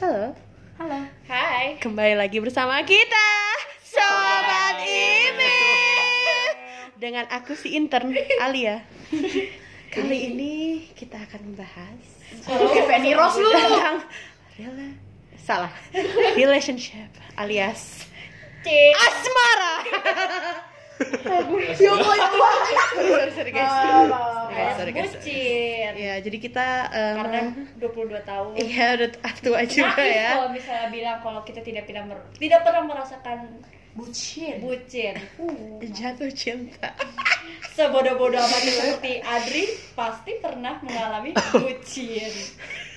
Halo, 0.00 0.32
Halo. 0.76 1.00
Hai. 1.28 1.76
kembali 1.76 2.16
lagi 2.16 2.40
bersama 2.40 2.80
kita 2.82 3.28
Sobat 3.80 4.80
Ime 4.80 5.60
Dengan 6.96 7.28
aku 7.28 7.52
si 7.52 7.76
intern 7.76 8.08
Alia 8.38 8.80
Kali 9.94 10.18
ini 10.30 10.52
kita 10.92 11.20
akan 11.20 11.52
membahas 11.52 12.00
kayak 12.40 12.86
Fanny 12.86 13.12
Rose 13.12 13.36
lu. 13.36 13.50
tentang 13.50 14.00
rela- 14.56 14.98
Salah 15.36 15.72
Relationship 16.32 17.10
alias 17.34 18.06
Cik. 18.60 18.92
Asmara 18.94 19.74
Ya 21.00 21.90
Allah, 21.90 22.14
ya 22.14 22.28
Allah. 22.28 22.52
Sorry, 22.92 23.32
sorry 23.32 23.50
guys 23.50 23.72
Sorry, 24.76 24.92
guys. 24.92 25.12
bucin. 25.14 25.92
Ya 25.94 26.14
jadi 26.18 26.36
kita 26.38 26.66
em, 26.90 27.16
Karena 27.16 27.40
22 27.78 28.20
tahun. 28.22 28.50
Iya 28.54 28.86
udah 28.94 29.10
tua 29.38 29.60
juga 29.66 30.02
ya 30.02 30.30
kalau 30.34 30.48
misalnya 30.50 30.88
bilang 30.88 31.16
kalau 31.18 31.40
kita 31.42 31.60
tidak 31.60 31.84
pernah 31.84 32.04
mer- 32.06 32.28
tidak 32.34 32.60
pernah 32.62 32.82
merasakan 32.86 33.38
bucin. 33.90 34.60
Bucin. 34.60 35.14
Jatuh 35.96 36.30
cinta 36.30 36.92
Sebodoh-bodoh 37.70 38.38
amat 38.38 38.60
seperti 38.62 39.12
Adri 39.20 39.64
pasti 39.94 40.32
pernah 40.36 40.76
mengalami 40.78 41.32
bucin. 41.50 42.32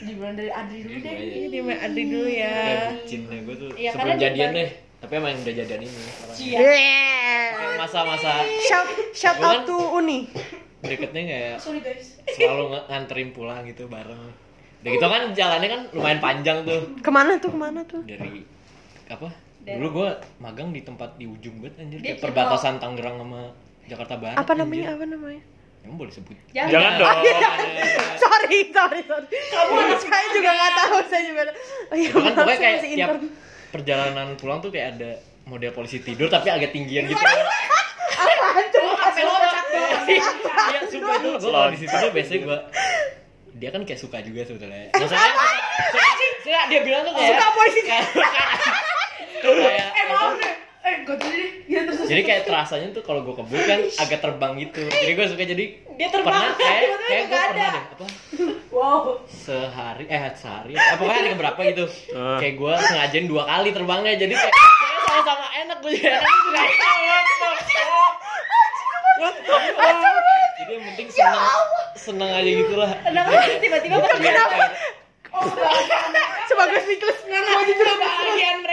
Dimulai 0.01 0.35
dari 0.37 0.51
Adri 0.51 0.79
dulu 0.81 0.97
deh. 0.99 1.15
Ini 1.47 1.57
main 1.61 1.79
Adri 1.79 2.03
dulu 2.05 2.27
ya 2.27 2.55
cinta 3.01 3.31
gue 3.33 3.55
tuh 3.57 3.69
Iya, 3.73 3.89
sebelum 3.91 4.17
jadian 4.17 4.49
di- 4.49 4.57
deh 4.57 4.69
tapi 5.03 5.13
emang 5.13 5.35
udah 5.35 5.53
jadian 5.53 5.81
ini. 5.83 6.03
Kayak 6.33 7.75
masa-masa 7.75 8.31
Shout, 8.63 8.87
shout 9.11 9.37
out 9.37 9.67
to 9.67 9.75
Uni 9.75 10.31
deketnya 10.79 11.21
kayak 11.21 11.55
Sorry 11.57 11.79
guys. 11.79 12.19
selalu 12.29 12.71
ng- 12.71 12.87
nganterin 12.87 13.29
pulang 13.31 13.63
gitu 13.63 13.87
bareng 13.87 14.19
udah 14.81 14.91
gitu 14.91 15.05
kan 15.05 15.21
jalannya 15.31 15.69
kan 15.69 15.81
lumayan 15.91 16.19
panjang 16.19 16.57
tuh 16.61 16.91
Ke 16.99 17.07
mana 17.07 17.35
tuh, 17.37 17.49
ke 17.49 17.57
mana 17.57 17.79
tuh? 17.83 18.03
dari 18.03 18.43
apa 19.07 19.31
Dari- 19.59 19.79
dulu 19.79 19.87
gue 19.97 20.09
magang 20.39 20.71
di 20.71 20.81
tempat 20.81 21.15
di 21.15 21.23
ujung 21.25 21.59
banget 21.59 21.79
anjir 21.79 21.99
kayak 21.99 22.19
perbatasan 22.19 22.79
Tangerang 22.79 23.15
sama 23.17 23.55
Jakarta 23.85 24.15
Barat 24.17 24.35
Apa 24.35 24.43
anjir. 24.49 24.59
namanya, 24.61 24.87
apa 24.93 25.05
namanya? 25.05 25.41
emang 25.83 25.97
boleh 25.97 26.11
sebut 26.11 26.35
Jangan. 26.51 26.67
Jangan 26.69 26.91
dong. 26.97 27.17
sorry, 28.17 28.59
sorry, 28.69 28.99
sorry 29.03 29.27
Kamu 29.29 29.75
saya 30.01 30.25
juga 30.31 30.49
nggak 30.51 30.73
tahu, 30.77 30.95
saya 31.05 31.23
juga 31.25 31.41
Oh 31.89 31.95
iya, 31.95 32.09
kan 32.09 32.23
pokoknya 32.33 32.43
saya 32.49 32.59
kayak 32.59 32.79
tiap 32.89 33.09
perjalanan 33.73 34.37
pulang 34.37 34.61
tuh 34.61 34.69
kayak 34.69 34.95
ada 34.95 35.17
model 35.43 35.73
polisi 35.73 35.97
tidur 35.99 36.29
tapi 36.29 36.47
agak 36.47 36.69
tinggian 36.69 37.09
gitu 37.09 37.17
Apaan 37.17 38.65
tuh? 38.69 38.85
Iya, 40.63 40.79
sumpah 40.87 41.15
itu 41.17 41.27
gue 41.33 41.49
kalau 41.49 41.71
di 41.73 41.79
situ 41.81 41.91
tuh 41.91 42.11
biasanya 42.13 42.39
gue 42.45 42.57
dia 43.57 43.69
kan 43.69 43.81
kayak 43.81 43.99
suka 43.99 44.17
juga 44.21 44.41
sebetulnya. 44.45 44.91
Maksudnya 44.91 45.33
suka, 46.43 46.61
dia 46.67 46.79
bilang 46.83 47.01
tuh 47.03 47.13
kayak 47.15 47.29
Suka 47.33 47.47
polisi. 47.55 47.81
kayak, 47.83 48.05
kayak 48.13 48.47
Eh. 49.43 50.62
Eh 50.83 50.95
gue 51.01 51.15
dulu 51.15 51.31
deh. 51.31 51.51
Ya 51.65 51.79
terus. 51.87 52.03
jadi 52.05 52.21
kayak 52.21 52.41
terasanya 52.43 52.91
tuh 52.91 53.01
kalau 53.01 53.23
gue 53.23 53.31
kebun 53.33 53.61
kan 53.63 53.79
agak 53.97 54.19
terbang 54.19 54.51
gitu. 54.59 54.83
Jadi 54.83 55.11
gue 55.13 55.25
suka 55.31 55.43
jadi 55.43 55.65
Dia 55.95 56.07
terbang. 56.11 56.33
pernah 56.35 56.51
kayak 56.53 56.81
kayak 57.07 57.23
gue 57.23 57.31
nggak 57.31 57.43
pernah 57.47 57.63
ada. 57.63 57.67
deh 57.71 57.83
apa? 57.87 58.05
Wow. 58.73 59.01
sehari 59.29 60.03
eh 60.09 60.21
sehari. 60.35 60.73
Apa 60.75 60.99
pokoknya 60.99 61.15
hari 61.15 61.29
keberapa 61.31 61.59
gitu. 61.71 61.85
Ah. 62.11 62.37
kayak 62.37 62.53
gue 62.57 62.73
sengajain 62.83 63.25
dua 63.27 63.43
kali 63.45 63.69
terbangnya 63.71 64.13
jadi 64.17 64.33
kayak 64.33 64.55
sama-sama 65.03 65.45
enak 65.55 65.77
gue 65.79 65.93
ya 65.93 66.17
jadi 70.57 70.71
yang 70.73 70.83
penting 70.89 71.07
seneng 71.11 71.45
seneng 71.95 72.29
aja 72.33 72.49
gitu 72.49 72.73
lah 72.75 72.91
Kenapa 73.03 73.29
tiba-tiba 73.61 73.97
kenapa? 73.99 74.57
Sebagus 76.45 76.83
Nicholas 76.85 77.17
Gue 77.23 77.63
jujur 77.67 77.87
bagian 77.93 78.57
mereka 78.61 78.72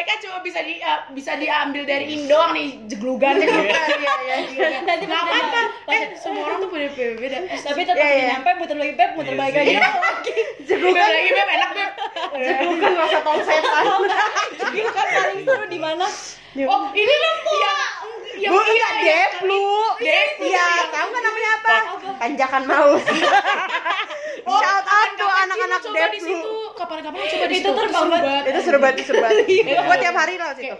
bisa 0.60 0.68
di 0.68 0.74
uh, 0.78 1.00
bisa 1.10 1.32
diambil 1.36 1.82
dari 1.84 2.04
Indo 2.12 2.40
nih 2.52 2.68
jeglugannya. 2.84 3.48
Iya 3.48 3.80
iya 4.20 4.36
iya. 4.44 4.68
Nanti 4.84 5.04
Nggak 5.04 5.22
pas 5.22 5.32
apa-apa. 5.32 5.60
pas- 5.84 5.96
Eh 5.96 6.02
semua 6.14 6.42
orang 6.44 6.58
tuh 6.60 6.68
punya 6.68 6.88
PBB 6.90 7.16
beda. 7.18 7.38
tapi 7.56 7.80
tetap 7.82 7.96
Iya, 7.96 8.08
iya. 8.10 8.24
nyampe 8.36 8.50
muter 8.56 8.76
lagi 8.76 8.92
beb. 8.92 9.10
Muter 9.16 9.32
Iya 9.32 9.40
balik 9.40 9.54
lagi. 9.56 9.72
Beb 10.70 10.96
lagi 10.96 11.30
beb. 11.30 11.48
Enak 11.50 11.70
beb. 11.72 11.90
Bukan 12.68 12.92
rasa 12.94 13.18
tong 13.20 13.40
setan. 13.40 13.84
Kan 14.90 15.06
paling 15.08 15.40
seru 15.42 15.64
di 15.66 15.78
mana? 15.78 16.06
Oh 16.60 16.82
ini 16.90 17.14
yang 17.14 17.36
yang 18.40 18.52
Bu, 18.56 18.60
iya, 18.64 18.88
Deplu 18.96 19.64
Deplu, 20.00 20.48
Iya, 20.48 20.66
tahu 20.88 21.08
kan 21.12 21.22
namanya 21.22 21.50
apa? 21.60 21.76
Tanjakan 22.16 22.62
Maus 22.64 23.04
Shout 24.40 24.86
out 24.86 25.10
tuh 25.14 25.28
anak-anak 25.28 25.78
coba 25.82 26.06
di 26.08 26.20
situ? 26.20 26.52
Kapan-kapan 26.72 27.18
coba 27.20 27.44
di 27.46 27.54
Itu 27.54 27.60
situ? 27.60 27.70
terbang 27.76 28.04
seru 28.06 28.10
banget. 28.14 28.42
Itu 28.46 28.60
seru 28.64 28.78
banget, 28.80 29.04
seru 29.04 29.18
banget. 29.20 29.44
Gua 29.84 29.96
tiap 29.98 30.16
hari 30.16 30.34
lah 30.40 30.50
situ. 30.54 30.76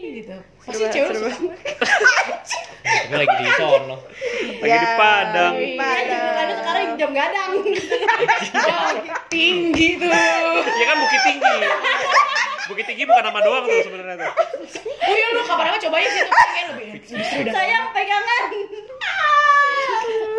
Gitu. 0.00 0.36
Pasti 0.60 0.76
Seru 0.76 0.92
cewek 0.92 1.10
gue 1.20 3.16
lagi 3.16 3.34
di 3.36 3.48
sono. 3.58 3.96
Lagi 4.62 4.76
di 4.76 4.88
Padang. 4.96 5.54
di 5.56 5.76
kan 5.76 6.00
julukannya 6.08 6.16
Padang. 6.16 6.58
sekarang 6.60 6.84
jam 6.96 7.10
gadang. 7.12 7.50
Tinggi 9.28 9.88
tuh. 10.00 10.10
Ya 10.64 10.84
kan 10.88 10.96
Bukit 10.98 11.20
Tinggi. 11.26 11.56
Bukit 12.66 12.84
Tinggi 12.88 13.04
bukan 13.04 13.22
nama 13.24 13.40
doang 13.42 13.64
tuh 13.66 13.80
sebenarnya 13.84 14.16
tuh. 14.16 14.32
Oh 15.00 15.12
iya 15.12 15.26
lu 15.34 15.42
kapan-kapan 15.42 15.80
cobain 15.80 16.08
sih 16.08 16.22
tuh 16.22 16.32
kayak 16.32 16.66
lebih 16.70 16.88
sayang 17.50 17.84
pegangan 17.90 18.42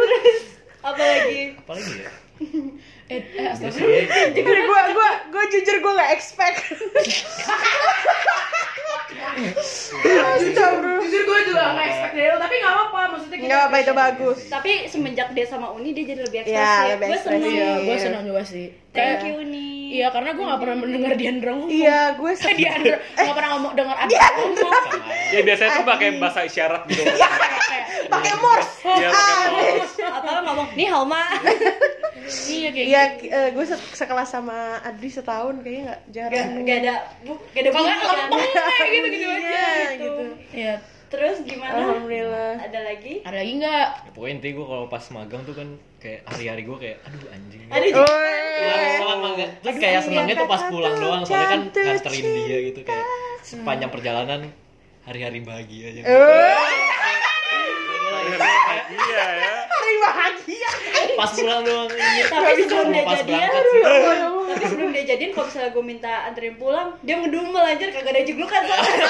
terus 0.01 0.39
apa 0.81 1.01
lagi 1.01 1.39
apa 1.59 1.71
lagi 1.75 1.93
ya 1.99 2.11
Eh, 3.11 3.19
eh 3.35 3.43
astagfirullah. 3.51 4.31
Jujur 4.39 4.59
gua 4.71 4.81
gua 4.95 5.09
gua 5.35 5.43
jujur 5.51 5.83
gua 5.83 5.99
gak 5.99 6.15
expect. 6.15 6.63
Astagfirullah. 10.31 11.00
Jujur 11.01 11.21
gue 11.23 11.39
juga 11.45 11.63
gak 11.71 11.83
expect 11.83 12.13
dari 12.13 12.27
lo, 12.27 12.37
tapi 12.37 12.55
gak 12.57 12.71
apa-apa 12.71 12.99
maksudnya 13.09 13.35
kita 13.35 13.47
Enggak 13.47 13.61
apa 13.63 13.75
itu 13.77 13.93
bagus. 13.93 14.37
tapi 14.47 14.71
semenjak 14.85 15.27
dia 15.31 15.45
sama 15.45 15.67
Uni 15.71 15.89
dia 15.91 16.05
jadi 16.05 16.21
lebih 16.21 16.37
Iya, 16.39 16.47
ekspresif 16.47 16.89
lebih 16.91 17.07
gue 17.07 17.17
seneng. 17.19 17.41
Iya, 17.43 17.69
gue 17.81 17.97
senang 17.97 18.23
juga 18.23 18.41
sih. 18.43 18.65
thank 18.91 19.07
Kayak- 19.17 19.25
you 19.25 19.35
Uni 19.39 19.67
Iya, 19.91 20.07
karena 20.07 20.29
gue 20.31 20.43
gak 20.45 20.55
pernah 20.57 20.77
mendengar 20.77 21.11
Diandra 21.13 21.51
ngomong. 21.51 21.67
Iya, 21.69 21.99
gue 22.13 22.31
Eh, 22.41 22.55
Diandra 22.55 22.95
gak 23.13 23.33
pernah 23.33 23.49
ngomong 23.51 23.71
dengar 23.73 23.97
ada 23.97 24.15
ngomong. 24.37 24.73
Ya 25.33 25.41
biasanya 25.41 25.69
tuh 25.73 25.85
pakai 25.85 26.07
bahasa 26.13 26.39
isyarat 26.41 26.81
gitu. 26.85 27.03
pakai 28.05 28.33
Morse. 28.37 28.83
Iya, 28.83 29.07
pakai 29.09 29.35
Ah, 29.35 29.45
Morse. 29.49 30.03
atau 30.03 30.31
ngomong 30.43 30.67
nih 30.73 30.87
Halma 30.87 31.23
Iya 32.51 32.69
kayak 32.69 32.85
Iya, 32.85 33.01
gitu. 33.13 33.27
eh, 33.29 33.49
gue 33.49 33.65
se- 33.65 33.91
sekelas 33.93 34.29
sama 34.29 34.57
Adri 34.79 35.09
setahun 35.09 35.59
kayaknya 35.59 35.83
nggak 35.83 35.99
gak, 35.99 36.11
jarang. 36.13 36.47
gak 36.61 36.77
ada 36.77 36.95
gak 37.49 37.61
ada 37.61 37.69
Kalau 37.69 37.87
nggak 37.89 38.13
lempeng 38.13 38.39
kayak 38.53 38.89
gitu-gitu 38.93 39.27
aja 39.27 39.39
Iya, 39.41 39.67
gitu. 39.89 40.03
gitu. 40.05 40.23
Iya. 40.53 40.75
Terus 41.11 41.43
gimana? 41.43 41.75
Alhamdulillah. 41.75 42.55
ada 42.55 42.79
lagi? 42.87 43.19
Ada 43.27 43.35
lagi 43.43 43.53
nggak? 43.59 43.87
ya, 44.07 44.09
pokoknya 44.15 44.33
intinya 44.39 44.53
gue 44.55 44.67
kalau 44.71 44.85
pas 44.87 45.03
magang 45.11 45.41
tuh 45.43 45.55
kan 45.59 45.67
kayak 45.99 46.23
hari-hari 46.23 46.61
gue 46.63 46.77
kayak 46.79 46.97
aduh 47.03 47.21
anjing. 47.35 47.67
Ada 47.67 47.85
Oh, 47.91 48.91
pulang 49.03 49.19
magang 49.19 49.51
terus 49.59 49.77
kayak 49.83 50.01
senangnya 50.07 50.35
tuh 50.39 50.47
pas 50.47 50.61
pulang 50.71 50.95
doang 50.95 51.21
soalnya 51.27 51.47
kan 51.51 51.61
nganterin 51.67 52.25
dia 52.47 52.57
gitu 52.71 52.79
kayak 52.87 53.05
sepanjang 53.43 53.91
perjalanan 53.91 54.41
hari-hari 55.03 55.43
bahagia 55.43 55.91
aja. 55.91 56.01
Iya 58.91 59.19
ya. 59.19 59.53
Hari 59.67 59.95
bahagia. 59.99 60.69
pas 61.17 61.31
pulang 61.37 61.61
doang 61.61 61.89
iya. 61.91 62.25
tapi 62.31 62.61
sebelum 62.65 62.89
dia 62.89 63.03
jadian 63.05 63.49
sih. 63.51 63.83
tapi 64.47 64.65
sebelum 64.65 64.89
dia 64.89 65.03
jadian 65.05 65.31
kalau 65.35 65.45
misalnya 65.47 65.69
gue 65.69 65.83
minta 65.85 66.13
anterin 66.25 66.55
pulang 66.57 66.89
dia 67.05 67.15
ngedumel 67.19 67.61
aja 67.61 67.85
kagak 67.93 68.09
ada 68.15 68.21
jeglukan 68.25 68.61
soalnya 68.65 69.05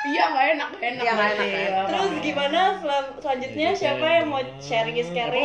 Iya 0.00 0.22
nggak 0.32 0.46
enak, 0.56 0.68
nggak 0.72 0.88
enak. 0.90 1.02
Iya, 1.04 1.12
nggak 1.12 1.28
enak, 1.30 1.46
Iya, 1.46 1.68
terus 1.84 2.08
paham. 2.08 2.24
gimana 2.24 2.60
selanjutnya 3.20 3.68
siapa 3.76 4.06
yang 4.08 4.26
mau 4.26 4.40
sharing 4.56 4.96
is 4.96 5.10
caring? 5.12 5.44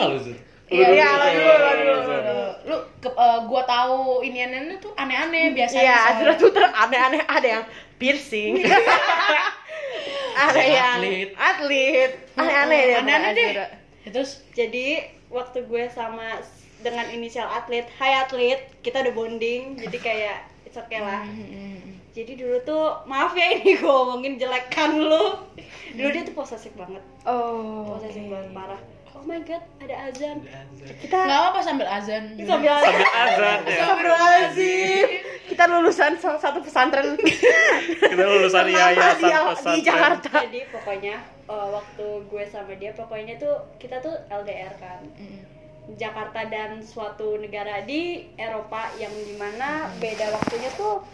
Iya, 0.65 0.87
Iya, 0.89 1.07
lu 1.11 1.19
lo 1.19 1.27
dulu, 1.29 1.53
dulu, 1.53 1.69
lu 1.75 1.93
lo 1.93 2.17
dulu, 2.23 2.47
lu 2.65 2.75
ke, 2.97 3.09
eh, 3.11 3.39
gua 3.45 3.61
tahu 3.67 4.23
ini 4.23 4.39
aneh 4.41 4.79
tuh 4.79 4.95
aneh-aneh 4.95 5.53
biasanya. 5.53 5.83
Iya. 5.83 5.97
Azra 6.09 6.33
tuh 6.35 6.49
ter 6.49 6.63
aneh-aneh 6.65 7.21
ada 7.27 7.47
yang 7.47 7.63
piercing. 7.99 8.63
ada 10.47 10.61
yang 10.63 10.99
Atlet. 11.03 11.29
atlet. 11.35 12.11
Aneh-aneh 12.33 12.79
deh. 12.81 12.95
Aneh-aneh 12.97 13.31
deh. 13.33 13.51
Ya, 13.53 13.67
Terus 14.09 14.31
jadi 14.51 15.03
waktu 15.27 15.65
gue 15.65 15.83
sama 15.89 16.39
dengan 16.77 17.09
inisial 17.09 17.49
atlet 17.49 17.87
Hai 17.97 18.21
atlet 18.21 18.61
kita 18.79 19.01
udah 19.01 19.13
bonding 19.15 19.73
jadi 19.75 19.97
kayak 19.97 20.37
it's 20.63 20.77
okay 20.77 21.01
lah 21.01 21.25
jadi 22.15 22.31
dulu 22.33 22.57
tuh 22.61 22.83
maaf 23.03 23.35
ya 23.35 23.51
ini 23.53 23.75
gue 23.75 23.83
ngomongin 23.83 24.33
jelekan 24.35 24.95
lu 24.95 25.35
dulu 25.91 26.07
dia 26.09 26.23
tuh 26.23 26.31
posesif 26.33 26.71
banget 26.73 27.03
Oh. 27.23 27.83
posesif 27.91 28.23
banget 28.23 28.49
parah 28.51 28.79
oh 29.11 29.23
my 29.23 29.39
god 29.41 29.59
ada 29.77 30.07
azan 30.07 30.39
Kita 30.95 31.15
nggak 31.17 31.39
apa-apa 31.41 31.59
sambil 31.59 31.87
azan. 31.87 32.23
sambil 32.37 32.71
Sambil 32.71 32.71
azan 32.71 33.59
ya. 33.65 33.83
Astagfirullahaladzim. 33.83 35.07
Kita 35.45 35.63
lulusan 35.67 36.11
salah 36.15 36.37
satu 36.37 36.59
pesantren 36.59 37.15
Kita 37.15 38.23
lulusan 38.23 38.65
yayasan 38.65 39.17
di, 39.17 39.25
di 39.25 39.31
pesantren. 39.51 39.83
Jakarta. 39.83 40.31
jadi 40.41 40.61
pokoknya 40.69 41.15
eh, 41.45 41.67
waktu 41.69 42.05
gue 42.23 42.43
sama 42.45 42.73
dia 42.73 42.91
pokoknya 42.91 43.35
tuh 43.35 43.53
kita 43.75 43.99
tuh 43.99 44.15
LDR 44.29 44.71
kan 44.75 45.03
Mm. 45.15 45.54
Jakarta 45.91 46.43
dan 46.43 46.79
suatu 46.79 47.37
negara 47.37 47.81
di 47.81 48.01
Eropa 48.33 48.89
yang 48.95 49.13
di 49.13 49.33
mana 49.33 49.69
beda 49.95 50.31
waktunya 50.31 50.69
tuh 50.71 51.05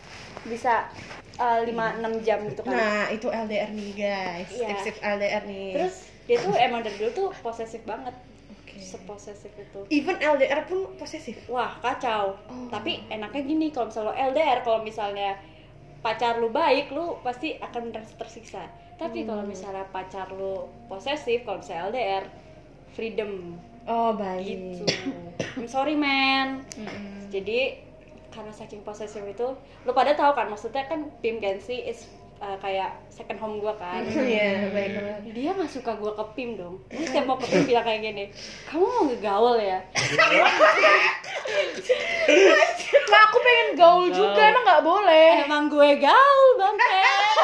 bisa 0.43 0.87
eh, 1.33 1.59
lima 1.63 1.93
enam 1.93 2.15
jam 2.19 2.39
gitu 2.45 2.61
kan 2.61 2.71
Nah, 2.71 3.05
itu 3.09 3.27
LDR 3.27 3.69
nih, 3.69 3.91
guys. 3.93 4.47
Tips-tips 4.47 4.99
LDR 4.99 5.43
nih. 5.43 5.69
terus 5.75 5.95
dia 6.23 6.37
tuh 6.39 6.53
emang 6.53 6.79
dari 6.79 6.95
dulu 6.95 7.11
tuh 7.11 7.29
posesif 7.37 7.81
banget 7.83 8.13
Oke. 8.47 8.77
seposesif 8.79 9.51
itu 9.51 9.79
even 9.89 10.15
LDR 10.15 10.63
pun 10.63 10.95
posesif. 10.95 11.35
wah 11.45 11.75
kacau 11.77 12.37
Oh. 12.45 12.69
tapi 12.69 13.03
enaknya 13.07 13.41
gini 13.41 13.67
kalau 13.67 13.89
misalnya 13.89 14.15
LDR 14.29 14.59
kalau 14.61 14.79
misalnya 14.79 15.35
pacar 15.99 16.37
lu 16.37 16.49
baik 16.49 16.89
lu 16.89 17.19
pasti 17.19 17.57
akan 17.57 17.89
merasa 17.89 18.13
tersiksa 18.15 18.63
tapi 18.95 19.25
kalau 19.25 19.43
misalnya 19.43 19.83
pacar 19.85 20.29
lu 20.29 20.55
posesif 20.87 21.41
kalau 21.41 21.57
misalnya 21.57 21.89
LDR 21.89 22.23
freedom 22.91 23.57
Oh, 23.85 24.13
baik. 24.13 24.45
gitu. 24.45 24.83
I'm 25.57 25.67
sorry 25.67 25.97
man. 25.97 26.61
Jadi 27.33 27.81
karena 28.31 28.51
saking 28.55 28.79
posesif 28.81 29.19
itu 29.27 29.47
lu 29.83 29.91
pada 29.91 30.15
tahu 30.15 30.31
kan 30.31 30.47
maksudnya 30.47 30.87
kan 30.87 31.11
Pim 31.19 31.43
Gensi 31.43 31.83
is 31.83 32.07
uh, 32.39 32.55
kayak 32.57 32.95
second 33.11 33.35
home 33.35 33.59
gua 33.59 33.75
kan. 33.75 34.07
Iya, 34.31 34.71
baik 34.71 34.89
banget. 34.95 35.19
dia 35.35 35.49
nggak 35.51 35.67
suka 35.67 35.99
gua 35.99 36.15
ke 36.15 36.25
Pim 36.37 36.55
dong. 36.55 36.79
Dia 36.87 37.03
setiap 37.03 37.25
mau 37.27 37.35
ke 37.35 37.51
Pim 37.51 37.67
bilang 37.67 37.83
kayak 37.83 38.01
gini 38.01 38.25
kamu 38.71 38.85
mau 38.87 39.03
ngegaul 39.09 39.57
ya? 39.59 39.79
Nah, 43.11 43.21
aku 43.27 43.37
pengen 43.43 43.69
gaul 43.75 44.07
juga, 44.07 44.41
emang 44.41 44.63
nggak 44.63 44.83
boleh. 44.83 45.29
emang 45.43 45.63
gue 45.67 45.89
gaul 45.99 46.47
bangke 46.55 46.87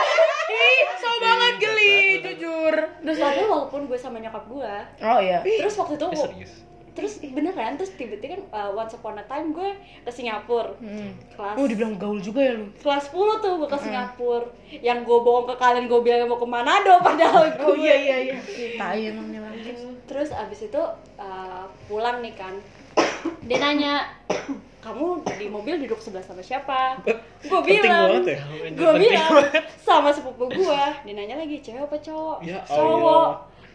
Ih, 0.58 0.80
so 0.96 1.10
banget 1.20 1.54
geli, 1.60 2.24
jujur. 2.24 2.47
Terus 2.70 3.18
tapi 3.18 3.42
walaupun 3.44 3.82
gue 3.86 3.96
sama 3.96 4.18
nyokap 4.18 4.44
gue 4.46 4.74
Oh 5.02 5.20
iya. 5.20 5.40
terus 5.42 5.76
waktu 5.76 5.96
itu 5.96 6.08
Eh, 6.08 6.18
serius 6.18 6.54
terus 6.92 7.22
beneran 7.22 7.78
terus 7.78 7.94
tiba-tiba 7.94 8.34
kan 8.34 8.42
uh, 8.50 8.70
once 8.74 8.90
upon 8.92 9.14
a 9.14 9.26
time 9.26 9.52
gue 9.52 9.70
ke 10.02 10.10
Singapura 10.10 10.74
Hmm. 10.78 11.14
kelas 11.30 11.54
Oh, 11.54 11.66
dibilang 11.66 11.94
gaul 11.96 12.18
juga 12.18 12.42
ya 12.42 12.54
lu. 12.56 12.74
kelas 12.76 13.06
10 13.08 13.38
tuh 13.38 13.54
gue 13.56 13.70
ke 13.70 13.78
Singapura 13.78 14.50
yang 14.74 15.00
gue 15.02 15.18
bohong 15.20 15.46
ke 15.46 15.56
kalian 15.56 15.86
gue 15.86 16.00
bilang 16.02 16.26
mau 16.26 16.36
ke 16.36 16.48
Manado 16.48 16.98
padahal 17.06 17.54
gue 17.54 17.64
Oh 17.64 17.78
iya 17.78 17.94
iya 17.96 18.16
iya. 18.26 18.38
Tai 18.76 18.98
emang 18.98 19.30
terus 20.04 20.32
abis 20.32 20.66
itu 20.66 20.82
uh, 21.18 21.70
pulang 21.86 22.18
nih 22.20 22.34
kan 22.34 22.58
dia 23.48 23.58
nanya 23.64 23.94
kamu 24.84 25.20
di 25.36 25.48
mobil 25.52 25.84
duduk 25.84 26.00
sebelah 26.00 26.24
sama 26.24 26.40
siapa? 26.40 26.96
Gue 27.44 27.60
bilang 27.66 28.24
banget 28.24 28.40
ya. 28.40 28.40
gue 28.72 28.92
bilang 29.04 29.32
sama 29.84 30.10
sepupu 30.16 30.48
gue 30.48 30.82
dia 31.04 31.14
nanya 31.14 31.36
lagi 31.40 31.60
cewek 31.60 31.88
apa 31.88 31.98
cowok? 32.00 32.38
Ya 32.44 32.64
cowok. 32.64 33.04
Allah. 33.04 33.28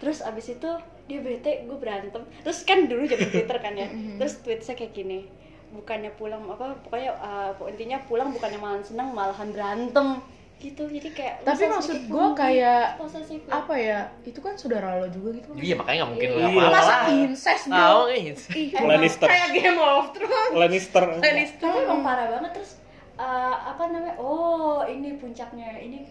terus 0.03 0.19
abis 0.25 0.59
itu 0.59 0.71
dia 1.07 1.19
bete 1.21 1.69
gue 1.69 1.79
berantem. 1.79 2.23
Terus 2.43 2.59
kan 2.65 2.89
dulu 2.89 3.05
zaman 3.05 3.29
twitter 3.29 3.59
kan 3.61 3.73
ya 3.77 3.89
terus 4.17 4.41
tweetnya 4.41 4.75
kayak 4.75 4.93
gini 4.97 5.29
bukannya 5.73 6.13
pulang 6.21 6.45
apa 6.53 6.77
pokoknya 6.85 7.17
uh, 7.17 7.57
intinya 7.65 7.97
pulang 8.05 8.29
bukannya 8.29 8.61
malah 8.61 8.85
seneng 8.85 9.09
malahan 9.17 9.49
berantem 9.57 10.21
gitu 10.63 10.87
jadi 10.87 11.09
kayak 11.11 11.35
Tapi 11.43 11.65
maksud 11.67 11.99
ngomong, 12.07 12.39
kayak 12.39 12.95
posesif 12.95 13.43
ya. 13.43 13.51
Apa 13.51 13.75
ya? 13.75 13.99
Itu 14.23 14.39
kan 14.39 14.55
saudara 14.55 15.03
lo 15.03 15.11
juga 15.11 15.35
gitu. 15.35 15.51
iya 15.59 15.75
makanya 15.75 16.07
nggak 16.07 16.11
mungkin 16.15 16.31
Iya. 16.31 16.47
apa-apa 16.47 16.71
Masa 16.71 16.95
lah 16.95 17.03
incest, 17.11 17.65
tahu 17.67 18.01
bro? 18.07 18.15
Ih, 18.15 18.69
Lannister. 18.79 19.27
Kayak 19.27 19.49
Game 19.51 19.81
of 19.83 20.07
Thrones. 20.15 20.53
Lannister. 20.55 21.05
Lannister. 21.19 21.67
tapi 21.67 21.83
emang 21.83 22.01
parah 22.07 22.27
banget 22.31 22.51
terus 22.55 22.73
uh, 23.19 23.57
apa 23.75 23.83
namanya 23.91 24.15
oh 24.17 24.87
ini 24.87 25.19
puncaknya 25.19 25.83
ini 25.83 26.07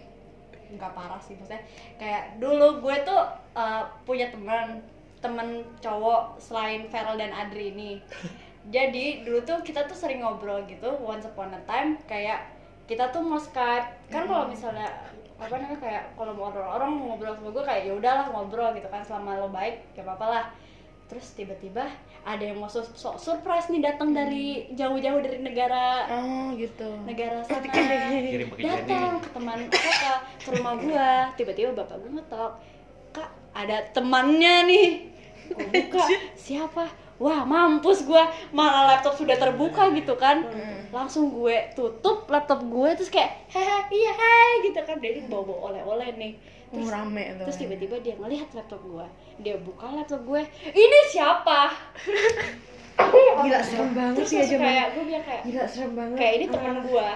nggak 0.71 0.91
parah 0.95 1.19
sih 1.19 1.35
maksudnya 1.35 1.59
kayak 1.99 2.39
dulu 2.39 2.79
gue 2.79 2.95
tuh 3.03 3.21
uh, 3.55 3.83
punya 4.07 4.31
teman 4.31 4.79
temen 5.19 5.67
cowok 5.83 6.39
selain 6.39 6.87
Feral 6.87 7.19
dan 7.19 7.35
Adri 7.35 7.75
ini 7.75 7.99
jadi 8.75 9.25
dulu 9.27 9.43
tuh 9.43 9.59
kita 9.61 9.83
tuh 9.83 9.97
sering 9.97 10.23
ngobrol 10.23 10.63
gitu 10.65 10.95
once 11.03 11.27
upon 11.27 11.51
a 11.51 11.61
time 11.67 11.99
kayak 12.07 12.47
kita 12.91 13.07
tuh 13.07 13.23
mau 13.23 13.39
Skype. 13.39 14.11
Kan 14.11 14.27
kalau 14.27 14.51
misalnya 14.51 14.91
apa 15.39 15.55
namanya 15.57 15.79
kayak 15.79 16.03
kalau 16.19 16.35
mau 16.35 16.51
orang 16.51 16.67
orang 16.75 16.89
mau 16.91 17.05
ngobrol 17.15 17.33
sama 17.33 17.49
gue 17.49 17.63
kayak 17.63 17.81
ya 17.87 17.93
udahlah 17.97 18.25
ngobrol 18.29 18.69
gitu 18.75 18.85
kan 18.91 19.01
selama 19.01 19.39
lo 19.39 19.47
baik 19.47 19.79
ya 19.95 20.03
apa 20.03 20.25
lah. 20.27 20.45
Terus 21.07 21.31
tiba-tiba 21.35 21.87
ada 22.21 22.43
yang 22.43 22.59
mau 22.59 22.67
sok 22.69 23.15
surprise 23.17 23.71
nih 23.71 23.81
datang 23.83 24.11
dari 24.11 24.69
jauh-jauh 24.75 25.19
dari 25.19 25.39
negara 25.41 26.05
Oh, 26.07 26.51
gitu. 26.53 26.87
negara 27.07 27.41
sana. 27.47 27.63
kirim 27.67 28.47
pakai 28.53 28.63
datang 28.67 29.17
ke 29.19 29.29
teman 29.33 29.59
apa 29.65 29.91
ke, 30.43 30.49
rumah 30.55 30.75
gua 30.77 31.11
tiba-tiba 31.35 31.71
bapak 31.73 31.95
gua 31.99 32.11
ngetok 32.19 32.51
kak 33.15 33.29
ada 33.55 33.77
temannya 33.95 34.55
nih. 34.67 34.87
Gua 35.51 35.67
buka? 35.67 36.05
Siapa 36.35 36.85
wah 37.21 37.45
mampus 37.45 38.01
gua. 38.09 38.25
Malah 38.49 38.97
laptop 38.97 39.13
sudah 39.13 39.37
terbuka 39.37 39.93
gitu 39.93 40.17
kan. 40.17 40.41
Langsung 40.89 41.29
gue 41.31 41.71
tutup 41.77 42.25
laptop 42.27 42.65
gue 42.65 42.89
terus 42.97 43.13
kayak 43.13 43.47
hehe 43.53 43.79
iya 43.93 44.11
hai 44.11 44.51
gitu 44.65 44.81
kan. 44.81 44.97
Dia 44.97 45.21
bawa 45.29 45.45
bawa 45.45 45.59
oleh-oleh 45.71 46.09
nih. 46.17 46.33
Oh, 46.71 46.87
rame 46.87 47.35
terus 47.35 47.59
tiba-tiba 47.59 47.99
dia 47.99 48.15
ngelihat 48.15 48.47
laptop 48.55 48.79
gue 48.87 49.03
dia 49.43 49.59
buka 49.61 49.91
laptop 49.91 50.23
gue. 50.25 50.41
Ini 50.71 50.99
siapa 51.11 51.67
Gila 53.41 53.59
serem 53.59 53.89
banget 53.91 54.23
sih 54.23 54.37
aja 54.37 54.55
kayak 54.55 54.85
gue 54.93 55.03
bilang 55.03 55.23
kayak 55.23 55.41
Gila 55.43 55.65
serem 55.65 55.91
banget. 55.93 56.17
kayak 56.17 56.33
ini 56.35 56.45
teman 56.47 56.75
gua. 56.83 57.09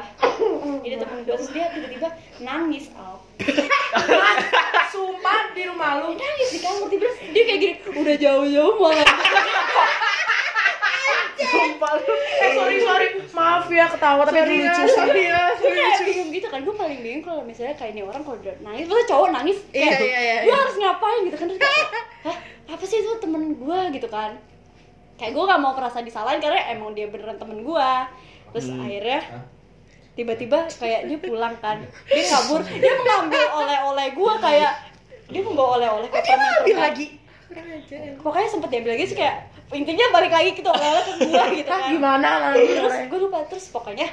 Ini 0.82 0.96
teman 0.98 1.20
gua. 1.22 1.36
Terus 1.36 1.50
dia 1.52 1.66
tiba-tiba 1.70 2.08
nangis 2.42 2.86
al. 2.96 3.16
Sumpah 4.92 5.52
di 5.52 5.64
rumah 5.66 5.92
lu. 6.00 6.16
nangis 6.16 6.50
di 6.50 6.60
kamar 6.60 6.88
tiba 6.88 7.06
dia 7.30 7.44
kayak 7.44 7.60
gini 7.60 7.74
udah 7.94 8.16
jauh-jauh 8.16 8.74
malah 8.76 9.06
Eh, 12.36 12.50
sorry, 12.52 12.78
sorry. 12.82 13.08
Maaf 13.32 13.68
ya 13.68 13.86
ketawa 13.88 14.26
tapi 14.26 14.40
itu 14.42 14.56
lucu 14.58 14.84
sih. 14.88 15.06
Iya, 15.22 15.54
gue 15.54 15.70
kayak 15.70 16.00
bingung 16.02 16.30
gitu 16.32 16.48
kan. 16.50 16.60
Gue 16.64 16.74
paling 16.74 17.00
bingung 17.00 17.24
kalau 17.24 17.42
misalnya 17.44 17.76
kayak 17.76 17.94
ini 17.94 18.02
orang 18.02 18.24
kalau 18.24 18.38
udah 18.38 18.56
nangis 18.60 18.86
terus 18.88 19.06
cowok 19.06 19.30
nangis? 19.32 19.58
Kayak 19.70 19.86
Iya, 19.86 20.00
iya, 20.02 20.20
iya, 20.20 20.36
gue 20.42 20.50
iya. 20.50 20.56
harus 20.58 20.76
ngapain? 20.76 21.20
Gitu 21.24 21.38
kan. 21.38 21.48
Terus 21.48 21.62
kayak 21.62 21.88
hah? 22.26 22.38
Apa 22.66 22.84
sih 22.84 22.98
itu 22.98 23.12
temen 23.20 23.42
gua? 23.56 23.80
Gitu 23.92 24.08
kan 24.08 24.32
kayak 25.16 25.32
gue 25.32 25.44
gak 25.44 25.58
mau 25.58 25.72
merasa 25.72 26.00
disalahin 26.00 26.38
karena 26.38 26.60
emang 26.70 26.92
dia 26.92 27.08
beneran 27.08 27.36
temen 27.36 27.62
gua. 27.62 28.08
Terus 28.52 28.68
akhirnya 28.70 29.22
tiba-tiba 30.14 30.68
kayak 30.72 31.08
dia 31.08 31.18
pulang 31.18 31.56
kan. 31.60 31.84
Dia 32.06 32.24
kabur. 32.26 32.62
Dia 32.64 32.94
mengambil 32.96 33.44
oleh-oleh 33.54 34.08
gua 34.12 34.34
kayak 34.38 34.74
dia 35.28 35.42
membawa 35.42 35.78
oleh-oleh 35.78 36.08
ke 36.08 36.18
permen 36.18 36.40
Ambil 36.40 36.64
permen. 36.66 36.80
lagi. 36.82 37.06
Pokoknya 38.18 38.48
sempet 38.48 38.70
diambil 38.70 38.92
lagi 38.96 39.06
sih 39.06 39.18
kayak 39.18 39.36
intinya 39.72 40.06
balik 40.12 40.32
lagi 40.32 40.50
gitu 40.54 40.68
oleh-oleh 40.68 41.04
ke 41.04 41.14
gua 41.26 41.44
gitu 41.56 41.68
kan. 41.68 41.90
gimana? 41.90 42.30
Nanti? 42.52 42.76
terus 42.76 42.96
gue 43.06 43.20
lupa 43.20 43.38
terus 43.48 43.66
pokoknya 43.70 44.08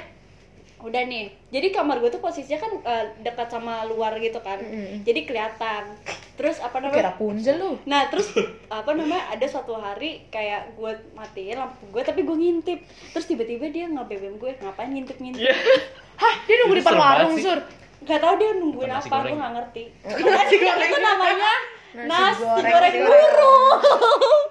udah 0.83 1.01
nih. 1.07 1.31
Jadi 1.49 1.67
kamar 1.71 2.03
gue 2.03 2.11
tuh 2.11 2.19
posisinya 2.19 2.59
kan 2.59 2.71
eh, 2.83 3.05
dekat 3.23 3.47
sama 3.47 3.87
luar 3.87 4.19
gitu 4.19 4.37
kan. 4.43 4.59
Jadi 5.07 5.23
kelihatan. 5.23 5.95
Terus 6.35 6.59
apa 6.59 6.83
namanya? 6.83 6.99
Kira 6.99 7.13
punjel 7.15 7.55
lu. 7.57 7.71
nah 7.87 8.11
terus 8.11 8.29
apa 8.67 8.91
namanya? 8.93 9.31
Ada 9.31 9.45
suatu 9.47 9.79
hari 9.79 10.27
kayak 10.27 10.75
gue 10.75 10.91
matiin 11.15 11.57
lampu 11.57 11.87
gue 11.89 12.03
tapi 12.03 12.27
gue 12.27 12.35
ngintip. 12.35 12.79
Terus 13.15 13.25
tiba-tiba 13.25 13.71
dia 13.71 13.87
nge-BBM 13.87 14.35
gue 14.37 14.51
ngapain 14.59 14.91
ngintip-ngintip? 14.91 15.47
Hah, 16.21 16.35
dia 16.45 16.55
nunggu 16.61 16.75
di 16.77 16.83
warung. 16.85 17.33
Sur. 17.39 17.59
Gak 18.03 18.19
tau 18.19 18.35
dia 18.35 18.51
nungguin 18.59 18.91
Nasi 18.91 19.07
apa, 19.07 19.15
gue 19.23 19.31
goreng. 19.31 19.39
gak 19.39 19.53
ngerti. 19.55 19.83
Nasi 20.35 20.55
goreng. 20.59 20.89
Itu 20.91 20.99
namanya 20.99 21.53
nasi, 21.93 22.41
goreng, 22.41 22.73
goreng. 22.73 22.93
burung 23.05 23.79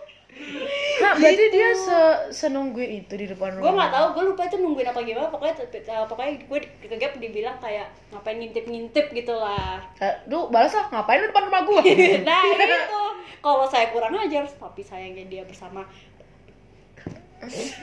Hah, 1.02 1.12
berarti 1.18 1.44
dia 1.52 1.68
se 1.76 1.98
senungguin 2.32 3.04
itu 3.04 3.14
di 3.18 3.26
depan 3.28 3.52
gue 3.56 3.60
rumah. 3.60 3.74
nggak 3.84 3.92
tahu 3.92 4.06
gue 4.16 4.24
lupa 4.32 4.42
itu 4.48 4.56
nungguin 4.58 4.88
apa 4.88 5.00
gimana. 5.04 5.28
Pokoknya 5.28 5.54
uh, 5.68 6.06
pokoknya 6.08 6.32
gue 6.48 6.58
di 6.82 6.86
kegap 6.88 7.12
dibilang 7.20 7.56
kayak 7.60 7.92
ngapain 8.14 8.38
ngintip 8.40 8.64
ngintip 8.64 9.06
gitu 9.12 9.34
lah. 9.36 9.82
Eh, 10.00 10.14
Duh, 10.30 10.48
balas 10.48 10.72
lah, 10.72 10.88
ngapain 10.88 11.20
lu 11.20 11.28
depan 11.28 11.44
rumah 11.50 11.62
gua? 11.68 11.80
nah 12.28 12.42
itu. 12.48 13.02
Kalau 13.42 13.66
saya 13.66 13.90
kurang 13.90 14.14
ajar 14.16 14.46
tapi 14.46 14.82
sayangnya 14.86 15.26
dia 15.26 15.42
bersama. 15.44 15.84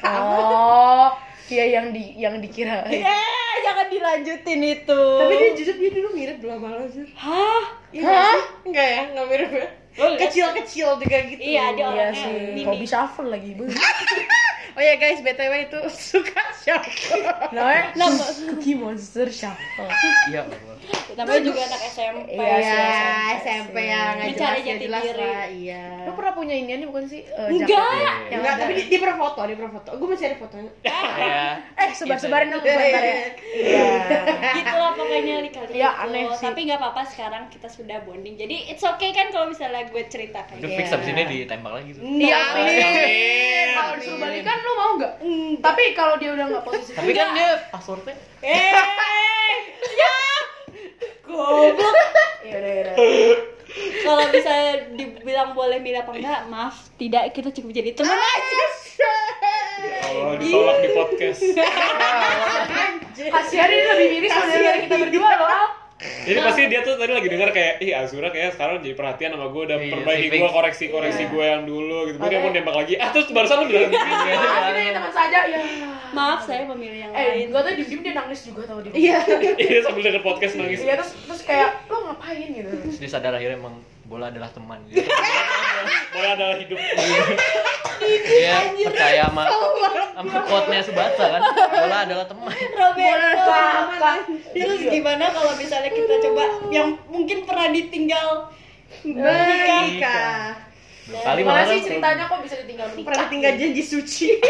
Oh, 0.07 1.11
iya 1.49 1.65
yang 1.71 1.89
di 1.89 2.03
yang 2.15 2.35
dikira. 2.37 2.85
eh 2.85 3.03
jangan 3.59 3.87
dilanjutin 3.87 4.61
itu 4.61 5.01
Tapi 5.19 5.33
dia 5.35 5.49
jujur 5.53 5.75
dia 5.75 5.91
dulu 5.91 6.09
mirip 6.13 6.37
dulu 6.37 6.51
sama 6.53 6.67
lo, 6.71 6.85
Jur. 6.85 7.07
hah 7.15 7.63
Iya 7.89 8.01
nggak 8.01 8.23
sih? 8.23 8.43
Enggak 8.65 8.87
ya, 8.87 9.01
enggak 9.09 9.25
mirip 9.27 9.51
ya. 9.51 9.67
Kecil-kecil 9.99 10.87
juga 10.95 11.17
gitu. 11.25 11.41
iya 11.41 11.73
dia 11.73 11.81
Iya 11.81 11.87
orangnya 11.89 12.07
sih, 12.15 12.33
ini 12.53 12.61
hobi 12.63 12.85
shuffle 12.85 13.27
lagi, 13.27 13.51
Bu. 13.53 13.65
Oh 14.79 14.85
ya 14.85 14.95
guys, 14.95 15.19
BTW 15.19 15.53
itu 15.65 15.79
suka 16.09 16.39
shuffle. 16.57 17.19
Namanya 17.51 17.91
Nama- 17.93 18.31
Cookie 18.47 18.73
Monster 18.73 19.27
Shuffle. 19.27 19.91
iya 20.25 20.47
Allah 20.47 20.79
namanya 21.11 21.41
juga 21.43 21.61
anak 21.61 21.81
SMP 21.85 22.31
Iya, 22.31 22.47
Iya, 22.49 22.63
sih, 22.63 23.43
SMP 23.43 23.75
yang 23.83 24.09
nggak 24.15 24.25
Mencari 24.25 24.39
jelas, 24.39 24.55
nggak 24.55 24.63
jati 24.71 24.85
jelas 24.87 25.03
diri. 25.03 25.19
lah, 25.21 25.43
iya. 25.51 25.83
Lu 26.01 26.11
pernah 26.13 26.31
punya 26.31 26.55
ini 26.55 26.71
nih 26.71 26.87
bukan 26.87 27.03
sih? 27.05 27.21
Eh, 27.21 27.47
Enggak. 27.51 27.93
yang 28.25 28.39
Enggak, 28.39 28.55
tapi 28.57 28.71
dia, 28.73 28.85
dia 28.87 28.99
pernah 28.99 29.17
foto, 29.19 29.39
dia 29.43 29.53
pernah 29.53 29.73
foto. 29.73 29.89
Gue 29.93 30.07
masih 30.07 30.25
ada 30.25 30.37
fotonya. 30.39 30.71
ya 30.81 31.43
Eh, 31.75 31.89
sebar-sebarin 31.91 32.47
dong 32.49 32.61
Iya, 32.61 32.71
bentar 32.71 33.03
iya, 33.03 33.11
ya. 33.11 33.11
iya. 33.11 33.27
Iya. 33.51 34.51
gitu 34.55 34.73
lah 34.73 34.91
pokoknya 34.95 35.35
lika 35.41 35.59
Iya, 35.69 35.89
aneh 35.99 36.23
sih. 36.31 36.41
tapi 36.41 36.59
nggak 36.63 36.79
apa-apa 36.79 37.01
sekarang 37.05 37.43
kita 37.49 37.67
sudah 37.67 37.97
bonding 38.01 38.35
jadi 38.35 38.55
it's 38.69 38.81
okay 38.81 39.11
kan 39.11 39.27
kalau 39.27 39.45
misalnya 39.45 39.83
gue 39.85 40.03
cerita 40.07 40.39
kayak 40.41 40.57
udah 40.57 40.69
gitu 40.69 40.77
fix 40.79 40.87
abis 40.89 41.07
ini 41.07 41.21
ditembak 41.37 41.73
lagi 41.75 41.89
tuh 41.91 42.01
Iya, 42.01 42.37
amin. 42.39 43.67
Kalau 43.69 43.93
disuruh 43.95 44.19
balikan 44.19 44.57
lu 44.69 44.75
mau 44.77 44.91
nggak? 45.01 45.13
Enggak. 45.25 45.61
Tapi 45.65 45.83
kalau 45.97 46.15
dia 46.21 46.29
udah 46.37 46.45
nggak 46.45 46.63
posisi 46.63 46.93
tapi 46.93 47.11
kan 47.11 47.33
dia 47.33 47.49
passwordnya 47.73 48.13
eh 48.45 48.73
goblok 51.25 51.95
Iya 52.45 52.55
udah 52.57 52.71
udah. 52.73 52.95
kalau 54.01 54.23
bisa 54.33 54.53
dibilang 54.93 55.53
boleh 55.53 55.77
milih 55.77 56.01
apa 56.01 56.11
enggak 56.13 56.41
maaf 56.49 56.89
tidak 56.97 57.33
kita 57.33 57.49
cukup 57.49 57.69
jadi 57.73 57.89
teman 57.93 58.17
aja 58.17 58.63
Allah 59.79 60.35
ditolak 60.35 60.77
di 60.83 60.89
podcast. 60.91 61.39
Kasihan 63.15 63.69
ini 63.71 63.83
lebih 63.87 64.07
miris 64.19 64.31
dari 64.33 64.79
kita 64.83 64.95
berdua 64.99 65.29
loh. 65.39 65.78
Jadi 65.99 66.39
pasti 66.39 66.61
dia 66.65 66.79
tuh 66.79 66.95
tadi 66.95 67.11
lagi 67.11 67.27
denger 67.27 67.51
kayak, 67.51 67.73
ih 67.79 67.91
Azura 67.91 68.29
kayak 68.29 68.55
sekarang 68.55 68.79
jadi 68.79 68.95
perhatian 68.95 69.35
sama 69.35 69.47
gue 69.47 69.63
dan 69.67 69.77
Iya, 69.77 69.91
perbaiki 69.91 70.31
gue 70.31 70.47
koreksi-koreksi 70.49 71.23
gue 71.27 71.43
yang 71.43 71.63
dulu 71.63 72.07
gitu. 72.07 72.15
Gue 72.15 72.29
dia 72.29 72.39
mau 72.39 72.49
nembak 72.49 72.71
lagi. 72.73 72.93
Ah 72.95 73.11
terus 73.11 73.27
barusan 73.29 73.59
lu 73.59 73.67
bilang 73.67 73.91
gitu. 73.91 73.99
Akhirnya 73.99 74.95
teman 74.95 75.11
saja 75.11 75.39
ya. 75.45 75.59
maaf 76.09 76.41
saya 76.41 76.63
memilih 76.65 77.03
yang 77.03 77.11
Eh, 77.11 77.25
lain 77.37 77.47
gua 77.49 77.61
tuh 77.61 77.75
diem-diem 77.75 78.01
dia 78.01 78.13
nangis 78.15 78.41
juga 78.41 78.63
tau 78.63 78.79
dia. 78.79 78.89
Iya. 78.89 79.17
Iya 79.61 79.79
sambil 79.83 80.01
denger 80.01 80.23
podcast 80.23 80.53
nangis. 80.55 80.79
Iya 80.79 80.93
terus 80.95 81.11
terus 81.19 81.41
kayak 81.43 81.69
lo 81.85 81.97
ngapain 82.07 82.47
gitu. 82.49 82.71
Terus 82.81 82.97
dia 82.97 83.09
sadar 83.11 83.35
akhirnya 83.35 83.59
emang 83.59 83.75
bola 84.03 84.31
adalah 84.31 84.49
teman 84.49 84.79
gitu. 84.87 85.03
Bola 86.13 86.29
adalah 86.35 86.55
hidup. 86.57 86.79
Dia 87.99 88.55
percaya 88.73 89.23
sama 89.27 89.43
sama 90.15 90.31
quote-nya 90.47 90.81
Subasa 90.83 91.25
kan. 91.37 91.41
Bola 91.53 91.97
adalah 92.05 92.25
teman. 92.25 92.53
Roberto 92.53 93.57
terus 94.49 94.81
gimana 94.89 95.25
kalau 95.31 95.53
misalnya 95.55 95.91
kita 95.93 96.15
coba 96.29 96.45
yang 96.73 96.97
mungkin 97.07 97.45
pernah 97.45 97.69
ditinggal 97.69 98.49
Menikah. 99.05 100.57
Kali 101.09 101.41
malah 101.41 101.65
sih 101.73 101.81
ceritanya 101.81 102.29
kok 102.29 102.41
bisa 102.45 102.55
ditinggal 102.61 102.85
menikah? 102.93 103.09
Pernah 103.09 103.25
tinggal 103.33 103.53
janji 103.57 103.81
suci. 103.81 104.27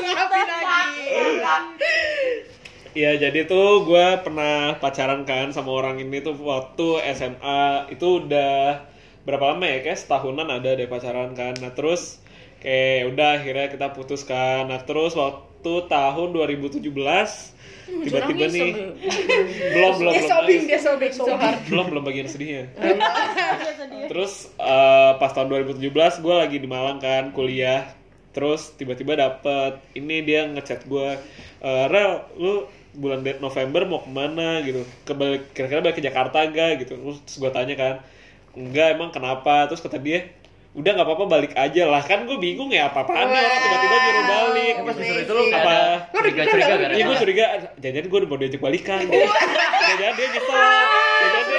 Maafin 0.00 0.48
lagi. 0.52 1.08
Iya 2.90 3.10
jadi 3.22 3.46
tuh 3.46 3.86
gue 3.86 4.06
pernah 4.20 4.74
pacaran 4.82 5.22
kan 5.22 5.54
sama 5.54 5.70
orang 5.70 6.02
ini 6.02 6.20
tuh 6.20 6.34
waktu 6.36 7.00
SMA 7.14 7.88
itu 7.94 8.18
udah 8.18 8.82
berapa 9.24 9.54
lama 9.54 9.64
ya? 9.66 9.78
Kayak 9.84 9.98
setahunan 10.00 10.48
ada 10.48 10.70
deh 10.74 10.88
pacaran 10.88 11.32
kan. 11.34 11.54
Nah 11.60 11.72
terus 11.72 12.18
kayak 12.60 13.12
udah 13.12 13.28
akhirnya 13.40 13.66
kita 13.68 13.86
putuskan. 13.92 14.68
Nah 14.68 14.80
terus 14.82 15.12
waktu 15.14 15.72
tahun 15.88 16.28
2017 16.32 16.80
tiba-tiba 17.90 18.46
nih 18.48 18.70
belum 19.74 19.92
belum 19.98 20.12
Dia 20.14 20.22
belum. 20.22 20.30
sobbing, 20.30 20.60
nangis. 20.62 20.70
dia 20.70 20.78
sobbing 20.78 21.12
so 21.12 21.24
hard. 21.26 21.58
belum 21.66 21.86
belum 21.90 22.02
bagian 22.06 22.28
sedihnya. 22.30 22.70
Terus 24.10 24.50
eh, 24.56 25.12
pas 25.18 25.30
tahun 25.34 25.50
2017 25.66 26.22
gue 26.22 26.34
lagi 26.34 26.56
di 26.62 26.68
Malang 26.70 27.02
kan 27.02 27.34
kuliah. 27.34 27.90
Terus 28.30 28.78
tiba-tiba 28.78 29.18
dapet 29.18 29.82
ini 29.98 30.22
dia 30.22 30.46
ngechat 30.46 30.86
gue 30.86 31.18
"Eh, 31.60 31.84
Rel 31.90 32.22
lu 32.38 32.62
bulan 32.94 33.26
November 33.42 33.82
mau 33.86 34.00
ke 34.02 34.10
mana? 34.10 34.62
Gitu. 34.62 34.86
Ke 35.02 35.12
kira-kira 35.50 35.82
balik 35.82 35.96
ke 35.98 36.04
Jakarta 36.04 36.46
gak 36.46 36.86
gitu. 36.86 36.94
Terus, 36.94 37.18
gue 37.42 37.50
tanya 37.50 37.74
kan 37.74 37.94
enggak 38.54 38.98
emang 38.98 39.10
kenapa? 39.14 39.66
Terus 39.70 39.82
kata 39.82 39.98
dia 40.02 40.30
udah 40.70 40.90
nggak 40.94 41.06
apa-apa 41.06 41.24
balik 41.26 41.52
aja 41.58 41.82
lah. 41.90 42.02
Kan 42.02 42.30
gue 42.30 42.38
bingung 42.38 42.70
ya 42.70 42.90
apa 42.90 43.02
apaan 43.02 43.26
nih 43.26 43.42
orang 43.42 43.60
tiba-tiba 43.62 43.96
nyuruh 43.98 44.24
balik 44.24 44.74
Pas 44.74 44.84
gitu. 44.86 45.00
disuruh 45.02 45.22
itu 45.22 45.32
lu 45.34 45.42
kayak 45.50 45.62
Apa? 45.66 45.74
ada 45.74 45.98
curiga-curiga 46.14 46.74
kan? 46.74 46.88
Iya 46.94 47.02
gue 47.02 47.16
curiga, 47.18 47.44
jangan-jangan 47.82 48.06
gue 48.06 48.18
udah 48.18 48.28
mau 48.30 48.38
diajak 48.38 48.60
balikan. 48.62 49.00
Jangan-jangan 49.10 50.14
dia 50.14 50.28
nyesel. 50.30 50.54
Jangan-jangan 50.54 51.46
dia 51.50 51.58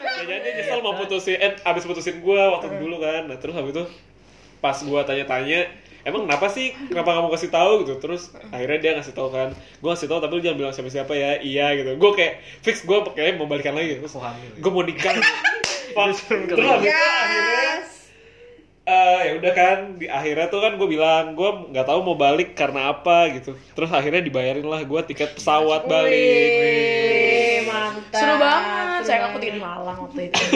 Jangan-jangan 0.00 0.40
dia 0.40 0.52
nyesel 0.56 0.78
mau 0.80 0.94
putusin, 0.96 1.36
eh 1.36 1.52
abis 1.60 1.84
putusin 1.84 2.16
gue 2.24 2.40
waktu 2.40 2.66
dulu 2.80 2.96
kan. 3.00 3.22
Nah 3.28 3.36
terus 3.36 3.54
habis 3.56 3.72
itu 3.76 3.84
pas 4.60 4.76
gue 4.76 5.00
tanya-tanya 5.04 5.60
Emang 6.00 6.24
kenapa 6.24 6.48
sih, 6.48 6.72
kenapa 6.88 7.12
gak 7.12 7.24
mau 7.28 7.32
kasih 7.36 7.52
tahu? 7.52 7.84
Gitu. 7.84 8.00
Terus 8.00 8.32
akhirnya 8.48 8.78
dia 8.80 8.90
ngasih 8.96 9.12
tahu 9.12 9.28
kan. 9.28 9.52
Gue 9.52 9.88
ngasih 9.92 10.08
tahu 10.08 10.16
tapi 10.24 10.32
lu 10.32 10.40
jangan 10.40 10.56
bilang 10.56 10.72
siapa-siapa 10.72 11.12
ya. 11.12 11.44
Iya 11.44 11.76
gitu. 11.76 11.90
Gue 12.00 12.10
kayak 12.16 12.40
fix 12.64 12.88
gue 12.88 12.98
kayaknya 13.12 13.36
mau 13.36 13.44
balikan 13.44 13.76
lagi. 13.76 14.00
Terus 14.00 14.16
hamil? 14.16 14.48
gue 14.56 14.70
mau 14.72 14.80
nikah 14.80 15.12
Terus 15.92 16.18
Terus 16.24 16.48
itu 16.48 16.64
akhirnya 16.64 17.68
eh 18.82 19.18
ya 19.22 19.32
udah 19.38 19.52
kan 19.54 19.78
di 20.00 20.10
akhirnya 20.10 20.50
tuh 20.50 20.58
kan 20.58 20.74
gue 20.74 20.88
bilang 20.88 21.38
gue 21.38 21.50
nggak 21.70 21.86
tahu 21.86 22.00
mau 22.02 22.18
balik 22.18 22.58
karena 22.58 22.90
apa 22.90 23.30
gitu 23.30 23.54
terus 23.70 23.86
akhirnya 23.92 24.18
dibayarin 24.18 24.66
lah 24.66 24.82
gue 24.82 25.00
tiket 25.06 25.38
pesawat 25.38 25.86
balik 25.86 26.10
Wih, 26.10 27.70
mantap. 27.70 28.18
Seru 28.18 28.34
banget. 28.34 29.00
Saya 29.06 29.30
aku 29.30 29.38
tinggal 29.38 29.56
di 29.56 29.62
Malang 29.62 29.96
waktu 30.00 30.20
itu. 30.26 30.42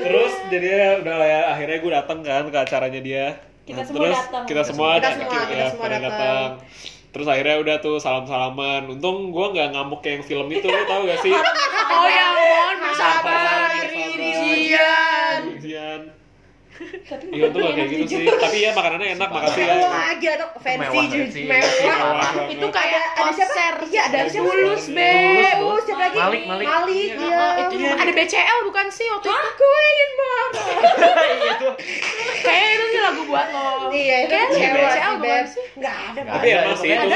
terus 0.00 0.32
jadinya 0.48 0.88
udah 0.98 1.14
lah 1.14 1.28
ya 1.28 1.40
akhirnya 1.52 1.76
gue 1.78 1.92
datang 1.92 2.18
kan 2.24 2.44
ke 2.48 2.58
acaranya 2.58 3.00
dia 3.00 3.26
Kita 3.62 3.70
Nah, 3.70 3.84
semua 3.86 3.98
terus 4.02 4.18
datang. 4.18 4.42
kita 4.48 4.62
semua 4.66 4.88
Kita 4.98 5.08
semua, 5.14 5.30
ya, 5.30 5.44
kita 5.46 5.64
semua 5.70 5.82
pada 5.84 5.96
datang. 6.00 6.48
Terus 7.10 7.26
akhirnya 7.26 7.58
udah 7.58 7.76
tuh 7.82 7.98
salam 7.98 8.24
salaman 8.24 8.86
untung 8.86 9.34
gue 9.34 9.46
nggak 9.54 9.74
ngamuk 9.74 10.00
kayak 10.00 10.22
yang 10.22 10.24
film 10.26 10.46
itu 10.50 10.66
lo 10.70 10.82
tau 10.86 11.02
gak 11.06 11.20
sih 11.22 11.34
Oh 11.90 12.06
ya 12.06 12.30
ampun, 12.30 12.76
bersabar. 12.86 13.66
Ujian. 14.14 15.19
Iya 16.80 17.44
untung 17.46 17.60
gak 17.60 17.74
kayak 17.76 17.88
gitu 17.92 18.04
sih 18.08 18.24
tapi 18.24 18.56
ya 18.58 18.70
makanannya 18.72 19.08
enak 19.14 19.28
makasih 19.28 19.62
ya 19.62 19.74
lagi 19.84 20.26
atau 20.30 20.48
fancy 20.56 20.88
fancy. 20.88 21.42
mewah. 21.44 21.76
Mewah 21.84 22.48
Itu 22.48 22.66
kayak 22.70 23.02
Ada 23.12 23.30
siapa? 23.36 23.52
Iya, 23.84 24.02
ada 24.02 24.18
siapa? 24.24 24.48
Tulus, 24.48 24.84
Be. 24.88 25.04
Tulus, 25.04 25.52
Oh, 25.52 25.60
Tulus. 25.60 25.82
siapa 25.84 26.02
lagi? 26.02 26.16
Malik, 26.16 26.42
Malik. 26.46 26.66
Malik, 26.66 27.10
Oh, 27.12 27.28
iya. 27.28 27.60
itu 27.60 27.76
ada 27.92 28.12
BCL 28.14 28.58
bukan 28.64 28.86
sih 28.88 29.06
waktu 29.06 29.26
itu? 29.26 29.36
Aku 29.36 29.66
ingin 29.68 30.10
marah. 30.14 30.50
Iya 31.40 31.52
tuh. 31.58 31.72
Kayaknya 32.40 32.70
itu 32.70 32.84
sih 32.86 33.00
lagu 33.02 33.22
buat 33.24 33.46
lo. 33.50 33.68
Iya, 33.90 34.16
itu 34.22 34.34
BCL 34.70 35.12
bukan 35.18 35.44
sih? 35.46 35.64
Enggak 35.76 35.94
ada, 36.00 36.20
Nggak 36.20 36.32
Tapi 36.32 36.46
emang 36.50 36.76
sih 36.76 36.88
itu- 36.88 37.08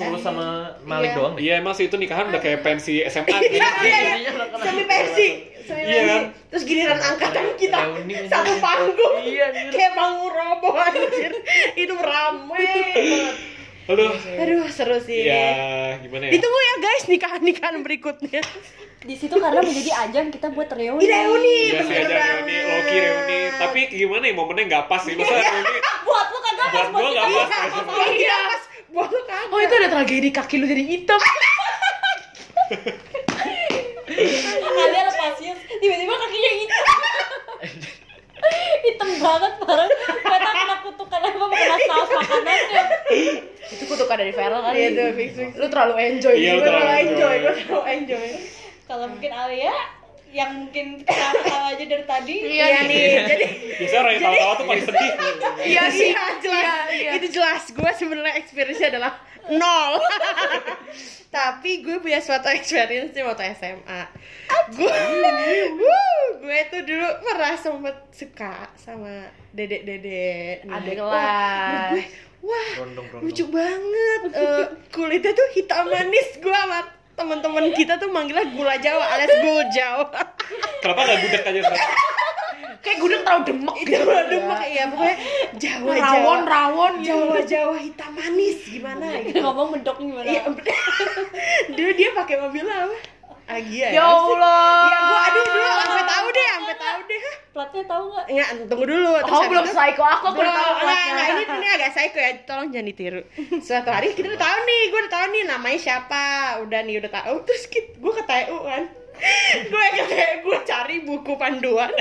ngurus 0.00 0.22
sama 0.22 0.46
Malik 0.82 1.08
Iya. 1.08 1.16
doang. 1.16 1.34
Iya 1.38 1.52
emang 1.56 1.72
sih 1.72 1.84
itu 1.86 1.96
nikahan 1.96 2.26
udah 2.26 2.40
kayak 2.40 2.60
pensi 2.60 2.98
SMA 3.04 3.30
gitu. 3.38 3.54
Iya, 3.54 3.68
iya, 3.78 3.98
iya. 4.00 4.14
Iya, 4.18 4.30
Semi 4.58 4.82
pensi. 4.84 5.28
Iya 5.76 6.02
kan? 6.08 6.22
Terus 6.48 6.62
giliran 6.64 7.00
angkatan 7.00 7.44
kita 7.60 7.78
Reuni, 7.78 8.14
satu 8.32 8.52
iya. 8.52 8.62
panggung. 8.62 9.16
Iya, 9.20 9.44
anjir. 9.52 9.72
Kayak 9.74 9.92
panggung 9.92 10.32
robo 10.32 10.70
anjir. 10.76 11.32
Itu 11.76 11.94
rame 11.98 12.42
banget. 12.48 13.34
Aduh. 13.88 14.12
Aduh, 14.12 14.68
seru 14.68 15.00
sih. 15.00 15.24
Ya 15.24 15.96
gimana 16.04 16.28
ya? 16.28 16.32
Ditunggu 16.36 16.60
ya 16.60 16.74
guys 16.84 17.04
nikahan-nikahan 17.08 17.76
berikutnya. 17.80 18.42
di 18.98 19.14
situ 19.14 19.38
karena 19.38 19.62
menjadi 19.62 19.94
ajang 20.10 20.26
kita 20.34 20.50
buat 20.50 20.66
reuni 20.74 21.06
Reuni, 21.06 21.70
Iya 21.70 21.86
bener 21.86 22.10
reuni. 22.10 22.56
Loki 22.66 22.96
reuni. 22.98 23.38
Tapi 23.54 23.80
gimana 23.94 24.24
ya 24.26 24.34
momennya 24.34 24.62
nggak 24.66 24.84
pas 24.90 25.00
sih. 25.06 25.14
Masa 25.14 25.38
reuni 25.38 25.78
buat 26.06 26.26
lu 26.34 26.38
kagak 26.42 26.68
pas 26.74 26.86
buat 26.90 27.10
nggak 27.14 27.26
pas. 27.30 27.48
Iya, 28.10 28.38
pas 28.50 28.62
buat 28.90 29.08
lu 29.14 29.20
kan. 29.24 29.46
Oh 29.54 29.60
itu 29.62 29.74
ada 29.78 29.88
tragedi 29.88 30.28
kaki 30.34 30.54
lu 30.58 30.66
jadi 30.66 30.82
hitam. 30.82 31.20
kalian 34.18 35.04
lepasnya 35.06 35.52
tiba-tiba 35.78 36.14
kakinya 36.18 36.50
hitam 36.58 36.98
hitam 38.86 39.10
banget 39.18 39.52
bareng 39.62 39.90
kita 40.06 40.50
kena 40.54 40.76
kutukan 40.86 41.20
apa 41.22 41.46
kena 41.50 41.76
saus 41.86 42.10
makanannya 42.14 42.82
itu 43.68 43.84
kutukan 43.84 44.16
dari 44.16 44.32
Feral 44.32 44.60
kali. 44.64 44.76
Iya, 44.80 44.88
tuh, 44.96 45.08
fix, 45.12 45.30
fix. 45.36 45.50
Lu 45.60 45.66
terlalu 45.68 45.94
enjoy. 46.00 46.34
Iya, 46.40 46.52
lu 46.56 46.62
terlalu 46.64 46.88
enjoy, 47.04 47.36
terlalu 47.68 47.84
enjoy. 47.84 48.28
kalau 48.88 49.04
mungkin 49.12 49.30
Alia 49.36 49.74
yang 50.28 50.50
mungkin 50.64 51.04
ketawa 51.04 51.72
aja 51.72 51.84
dari 51.88 52.04
tadi 52.04 52.34
Iya 52.36 52.64
Iya 52.68 52.80
nih, 52.84 53.00
jadi 53.32 53.46
Biasanya 53.80 54.00
orang 54.04 54.12
yang 54.12 54.24
tawa-tawa 54.24 54.52
tuh 54.52 54.66
paling 54.68 54.84
sedih. 54.84 55.10
Iya 55.64 55.82
sih. 55.88 56.08
Iya, 56.12 56.24
jelas. 56.44 56.64
Iya, 56.64 56.76
iya. 56.92 57.10
Itu 57.16 57.26
jelas. 57.32 57.62
Gue 57.72 57.90
sebenarnya 57.96 58.34
experience-nya 58.36 58.88
adalah 58.92 59.12
nol. 59.50 59.92
Tapi 61.28 61.84
gue 61.84 62.00
punya 62.00 62.18
suatu 62.18 62.48
experience 62.48 63.12
di 63.12 63.20
waktu 63.20 63.52
SMA. 63.54 64.00
Gue, 64.72 64.88
wuh, 65.70 66.16
gue 66.40 66.58
tuh 66.68 66.82
dulu 66.82 67.04
pernah 67.22 67.52
sempet 67.54 67.96
suka 68.10 68.72
sama 68.74 69.28
dedek-dedek. 69.52 70.64
nih. 70.64 70.72
Ada 70.72 70.90
Wah, 70.96 71.12
kelas. 71.12 71.90
gue, 71.92 72.04
wah, 72.40 72.70
Rondong-rondong. 72.80 73.28
lucu 73.28 73.44
banget. 73.46 74.20
Eh, 74.32 74.64
kulitnya 74.88 75.32
tuh 75.32 75.48
hitam 75.52 75.84
manis. 75.86 76.28
Gue 76.38 76.48
sama 76.50 76.80
teman-teman 77.12 77.74
kita 77.74 77.98
tuh 77.98 78.08
manggilnya 78.08 78.48
gula 78.48 78.78
Jawa 78.78 79.04
alias 79.12 79.32
gujau. 79.38 79.98
Kenapa 80.80 81.00
nggak 81.02 81.18
gudeg 81.20 81.42
aja? 81.44 81.60
Kayak 82.78 82.98
gudeg 82.98 83.20
terlalu 83.20 83.42
demek 83.44 83.74
Itu 83.76 83.90
gitu. 83.90 84.04
demek 84.06 84.62
ya 84.70 84.84
pokoknya 84.86 85.16
Jawa 85.58 85.92
Jawa. 85.92 86.04
Rawon, 86.06 86.40
rawon 86.46 86.92
gitu. 86.98 87.06
Jawa 87.10 87.36
Jawa 87.42 87.76
hitam 87.76 88.10
manis 88.14 88.58
gimana 88.64 89.06
gitu. 89.20 89.38
ngomong 89.42 89.68
mendok 89.74 89.96
gimana 89.98 90.26
Iya, 90.26 90.42
dulu 91.76 91.90
dia 91.92 92.08
pakai 92.12 92.36
mobil 92.38 92.64
apa? 92.64 92.96
Agia 93.48 93.88
Ya 93.90 94.04
Allah. 94.04 94.92
Iya, 94.92 94.98
gua 95.00 95.18
aduh 95.24 95.42
dulu 95.42 95.66
sampai 95.72 96.04
tahu 96.04 96.26
deh, 96.28 96.46
sampai 96.52 96.76
tahu 96.76 96.98
deh. 97.02 97.20
Platnya 97.48 97.82
tahu 97.88 98.04
nggak 98.12 98.24
Enggak, 98.28 98.48
tunggu 98.68 98.84
dulu. 98.84 99.08
Oh, 99.08 99.20
habis 99.24 99.48
belum 99.48 99.66
psycho 99.66 100.04
aku, 100.04 100.24
aku 100.28 100.38
udah 100.38 100.52
tahu 100.52 100.72
platnya. 100.84 101.24
ini, 101.32 101.42
ini 101.48 101.68
agak 101.72 101.90
psycho 101.90 102.18
ya, 102.20 102.32
tolong 102.44 102.68
jangan 102.68 102.86
ditiru. 102.86 103.20
Suatu 103.58 103.88
hari 103.88 104.12
kita 104.12 104.36
udah 104.36 104.42
tahu 104.44 104.58
nih, 104.62 104.80
gue 104.92 105.00
udah 105.00 105.12
tahu 105.16 105.24
nih 105.32 105.42
namanya 105.48 105.78
siapa, 105.80 106.24
udah 106.60 106.80
nih 106.84 106.94
udah 107.00 107.10
tahu. 107.10 107.34
Terus 107.48 107.62
gue 107.72 108.12
ke 108.14 108.24
TU 108.28 108.56
kan, 108.62 108.82
gue 109.68 109.86
TU, 110.08 110.30
gue 110.44 110.58
cari 110.64 110.96
buku 111.02 111.32
panduan, 111.34 111.92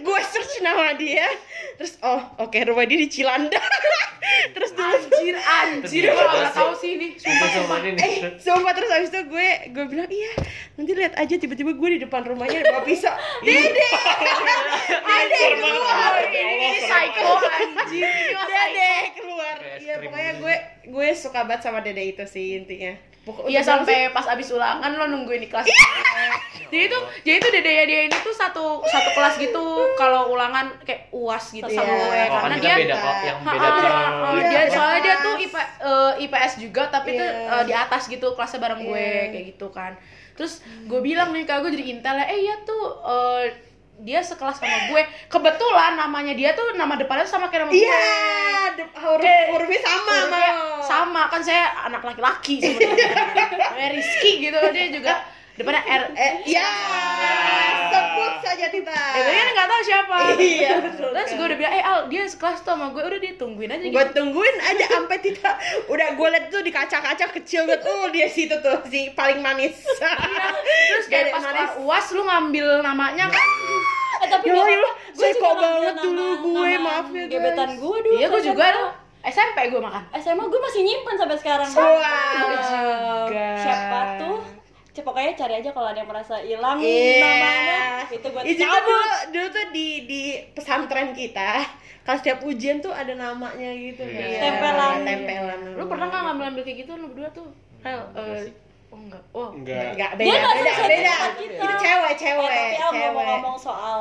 gue 0.00 0.18
search 0.28 0.62
nama 0.64 0.94
dia, 0.96 1.26
terus 1.78 1.98
oh 2.02 2.20
oke 2.38 2.56
rumah 2.64 2.84
dia 2.86 2.98
di 2.98 3.08
Cilandak, 3.08 3.62
terus 4.54 4.72
dulu 4.72 4.92
Anjir, 4.92 5.36
anjir, 5.38 6.02
gue 6.10 6.14
dia 6.14 6.42
gak 6.46 6.54
tau 6.54 6.72
sih 6.74 6.98
ini. 6.98 7.14
Ini. 7.14 7.90
Nih. 7.94 8.02
eh 8.02 8.14
sumpah 8.38 8.72
terus 8.74 8.90
abis 8.90 9.10
itu 9.10 9.20
gue 9.30 9.48
gue 9.70 9.84
bilang 9.86 10.10
iya 10.10 10.32
nanti 10.74 10.90
lihat 10.94 11.14
aja 11.18 11.34
tiba-tiba 11.38 11.74
gue 11.74 11.88
di 11.94 12.00
depan 12.02 12.22
rumahnya 12.26 12.62
bawa 12.66 12.82
pisau 12.82 13.12
dede! 13.42 13.88
Dede 15.02 15.46
keluar. 15.62 16.12
Ini 16.26 16.68
psycho 16.82 17.30
anjir. 17.38 18.02
Ini 18.02 18.32
mah 18.34 18.46
dede 18.48 18.92
keluar. 19.14 19.56
Kayak 19.58 19.78
iya 19.82 19.94
pokoknya 20.02 20.32
gue 20.38 20.56
gue 20.90 21.08
suka 21.14 21.40
banget 21.46 21.62
sama 21.66 21.78
dede 21.82 22.02
itu 22.02 22.24
sih 22.26 22.58
intinya 22.58 23.11
Pokok- 23.22 23.46
Iya 23.46 23.62
sampai 23.62 24.10
pas 24.10 24.26
abis 24.26 24.50
ulangan 24.50 24.90
lo 24.92 25.06
nungguin 25.06 25.38
di 25.38 25.46
kelas. 25.46 25.62
jadi 26.66 26.84
itu 26.84 26.98
jadi 27.22 27.36
itu 27.36 27.48
dede 27.50 27.72
dia 27.84 28.00
ini 28.04 28.16
tuh 28.18 28.32
satu 28.32 28.82
satu 28.82 29.10
kelas 29.12 29.38
gitu 29.38 29.62
kalau 29.94 30.26
ulangan 30.28 30.72
kayak 30.80 31.06
uas 31.10 31.52
gitu 31.52 31.68
sama 31.68 31.86
Iya. 31.86 31.94
gue 31.94 32.22
Oh, 32.24 32.40
karena 32.40 32.48
kan 32.50 32.58
dia 32.58 32.74
beda 32.76 32.96
kok 32.96 33.16
yang 33.22 33.38
beda 33.40 33.60
ha, 33.62 33.70
ha, 33.70 34.28
Iya, 34.32 34.48
dia 34.48 34.62
soalnya 34.68 35.00
dia 35.00 35.14
kelas. 35.14 35.22
tuh 35.22 35.34
IP, 35.38 35.54
eh, 35.54 36.12
IPS 36.22 36.52
juga 36.58 36.82
tapi 36.88 37.10
tuh 37.12 37.22
Iya. 37.22 37.52
eh, 37.52 37.62
di 37.62 37.74
atas 37.76 38.02
gitu 38.06 38.26
kelasnya 38.32 38.58
bareng 38.58 38.80
gue 38.82 38.98
Iya. 38.98 39.30
kayak 39.30 39.44
gitu 39.50 39.66
kan 39.70 39.92
terus 40.32 40.52
gue 40.82 41.00
bilang 41.00 41.30
nih 41.30 41.44
kak 41.44 41.60
gue 41.60 41.70
jadi 41.70 41.84
intel 41.92 42.16
ya 42.16 42.26
eh 42.26 42.38
iya 42.40 42.54
tuh 42.58 42.82
eh, 43.04 43.44
dia 44.02 44.18
sekelas 44.20 44.58
sama 44.58 44.90
gue. 44.90 45.02
Kebetulan 45.30 45.94
namanya 45.94 46.34
dia 46.34 46.52
tuh 46.58 46.74
nama 46.74 46.98
depannya 46.98 47.26
sama 47.26 47.46
kayak 47.48 47.66
nama 47.66 47.72
gue. 47.72 47.78
iya 47.78 48.02
huruf 48.98 49.42
hurufnya 49.54 49.80
sama 49.82 50.12
Hurufnya 50.26 50.52
mau 50.58 50.82
sama. 50.82 51.22
Kan 51.30 51.40
saya 51.46 51.70
anak 51.86 52.02
laki-laki 52.02 52.58
sebenarnya. 52.58 53.08
Namanya 53.70 53.90
Rizky 53.94 54.42
gitu. 54.42 54.58
Dia 54.74 54.86
juga 54.90 55.12
depannya 55.54 55.82
R. 55.86 56.02
Eh 56.18 56.32
ya 56.50 56.68
sebut 57.92 58.34
saja 58.40 58.66
Tita. 58.72 58.92
Eh, 58.92 59.20
tapi 59.20 59.36
kan 59.36 59.48
nggak 59.52 59.68
tahu 59.68 59.82
siapa. 59.84 60.16
Iya, 60.38 60.72
betul. 60.80 61.10
Terus 61.12 61.32
gue 61.36 61.46
udah 61.52 61.58
bilang, 61.58 61.74
eh 61.74 61.84
Al, 61.84 61.98
dia 62.08 62.22
sekelas 62.24 62.58
tuh 62.64 62.72
sama 62.72 62.86
gue, 62.92 63.02
udah 63.02 63.20
dia 63.20 63.32
tungguin 63.36 63.70
aja 63.70 63.84
gitu. 63.84 63.94
gue 63.94 64.04
tungguin 64.16 64.56
aja 64.60 64.84
sampai 64.98 65.18
tidak 65.20 65.54
udah 65.88 66.08
gue 66.16 66.28
liat 66.32 66.44
tuh 66.48 66.60
di 66.64 66.70
kaca-kaca 66.72 67.26
kecil 67.36 67.68
banget 67.68 67.82
oh 67.88 68.08
dia 68.10 68.26
situ 68.28 68.56
tuh 68.60 68.80
si 68.88 69.12
paling 69.12 69.40
manis. 69.40 69.76
Terus 70.90 71.06
kayak 71.08 71.36
pas 71.36 71.44
manis. 71.44 71.70
uas 71.84 72.06
lu 72.16 72.22
ngambil 72.24 72.80
namanya 72.80 73.28
kan? 73.28 73.48
Eh, 74.22 74.28
tapi 74.28 74.44
Ya 74.46 74.54
apa-apa. 74.54 74.86
Gue 75.12 75.28
ngambil 75.28 75.50
banget 75.52 75.94
dulu 75.98 76.26
gue, 76.40 76.70
maaf 76.78 77.06
ya, 77.08 77.22
guys. 77.22 77.32
Gebetan 77.32 77.70
gue 77.76 77.96
dulu. 78.00 78.14
Iya, 78.14 78.26
gue 78.26 78.32
pas 78.32 78.44
juga. 78.44 78.64
SMA. 78.64 78.90
SMP 79.24 79.58
gue 79.68 79.80
makan. 79.80 80.02
SMA 80.16 80.44
gue 80.44 80.60
masih 80.60 80.80
nyimpen 80.82 81.14
sampai 81.16 81.36
sekarang. 81.36 81.68
Wow. 81.68 82.56
juga. 82.62 83.46
Siapa 83.58 83.98
tuh? 84.18 84.38
Cep, 84.92 85.02
pokoknya 85.02 85.32
cari 85.32 85.54
aja 85.56 85.70
kalau 85.72 85.88
ada 85.88 85.96
yang 85.96 86.06
merasa 86.06 86.36
hilang 86.38 86.76
Iya. 86.76 87.16
namanya 87.16 87.80
itu 88.12 88.26
buat 88.28 88.44
Itu 88.44 88.60
cabut. 88.60 88.84
dulu, 88.84 89.00
dulu 89.32 89.46
tuh 89.48 89.66
di 89.72 89.86
di 90.04 90.22
pesantren 90.52 91.16
kita 91.16 91.64
kalau 92.04 92.18
setiap 92.20 92.44
ujian 92.44 92.76
tuh 92.76 92.92
ada 92.92 93.16
namanya 93.16 93.72
gitu 93.72 94.04
kan. 94.04 94.20
Iya. 94.20 94.40
Tempelan. 94.44 94.96
tempelan 95.00 95.58
Lu 95.80 95.84
pernah 95.88 96.06
nggak 96.06 96.22
ngambil 96.22 96.44
ngambil 96.44 96.62
kayak 96.62 96.78
gitu 96.84 96.92
lu 96.94 97.06
berdua 97.08 97.28
tuh? 97.32 97.48
Hel, 97.80 97.98
eh, 98.14 98.52
oh 98.92 98.98
enggak. 98.98 99.22
Oh, 99.32 99.48
Enggak. 99.50 99.96
Enggak, 99.96 100.10
Dia 100.12 100.20
beda, 100.22 100.36
nggak 100.36 100.54
beda, 100.54 100.72
beda. 100.84 101.12
sama 101.12 101.32
kita. 101.34 101.54
Itu 101.56 101.74
cewek, 101.78 102.10
Eh, 102.12 102.16
cewek, 102.18 102.44
tapi 102.46 102.60
Al 102.76 102.76
cewek. 102.76 103.00
ngomong-ngomong 103.08 103.56
soal 103.56 104.00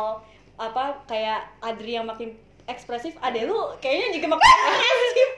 apa 0.56 0.84
kayak 1.06 1.40
Adri 1.60 1.96
yang 1.96 2.06
makin 2.06 2.30
ekspresif, 2.64 3.16
ade 3.18 3.44
lu 3.44 3.56
kayaknya 3.80 4.14
juga 4.14 4.28
makin 4.30 4.46
ekspresif. 4.46 5.30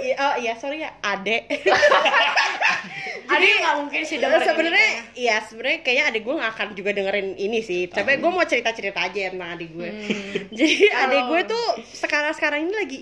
Iya, 0.00 0.14
oh 0.18 0.34
iya, 0.36 0.52
sorry 0.54 0.80
ya, 0.80 0.90
adek. 1.00 1.44
Ada 3.30 3.46
nggak 3.46 3.76
mungkin 3.78 4.02
sih 4.02 4.18
dengerin 4.18 4.42
sebenarnya 4.42 4.88
ini 4.90 5.00
iya 5.16 5.38
sebenarnya 5.40 5.78
kayaknya 5.80 6.04
adik 6.10 6.22
gue 6.24 6.34
gak 6.34 6.50
akan 6.50 6.68
juga 6.74 6.90
dengerin 6.90 7.28
ini 7.38 7.62
sih 7.62 7.86
tapi 7.86 8.18
gue 8.18 8.26
mau 8.26 8.42
cerita 8.42 8.74
cerita 8.74 9.00
aja 9.00 9.30
tentang 9.30 9.54
adik 9.54 9.70
gue 9.70 9.86
jadi 10.58 10.76
adik 10.98 11.22
gue 11.24 11.40
tuh 11.46 11.66
sekarang 11.86 12.34
sekarang 12.34 12.66
ini 12.66 12.74
lagi 12.74 13.00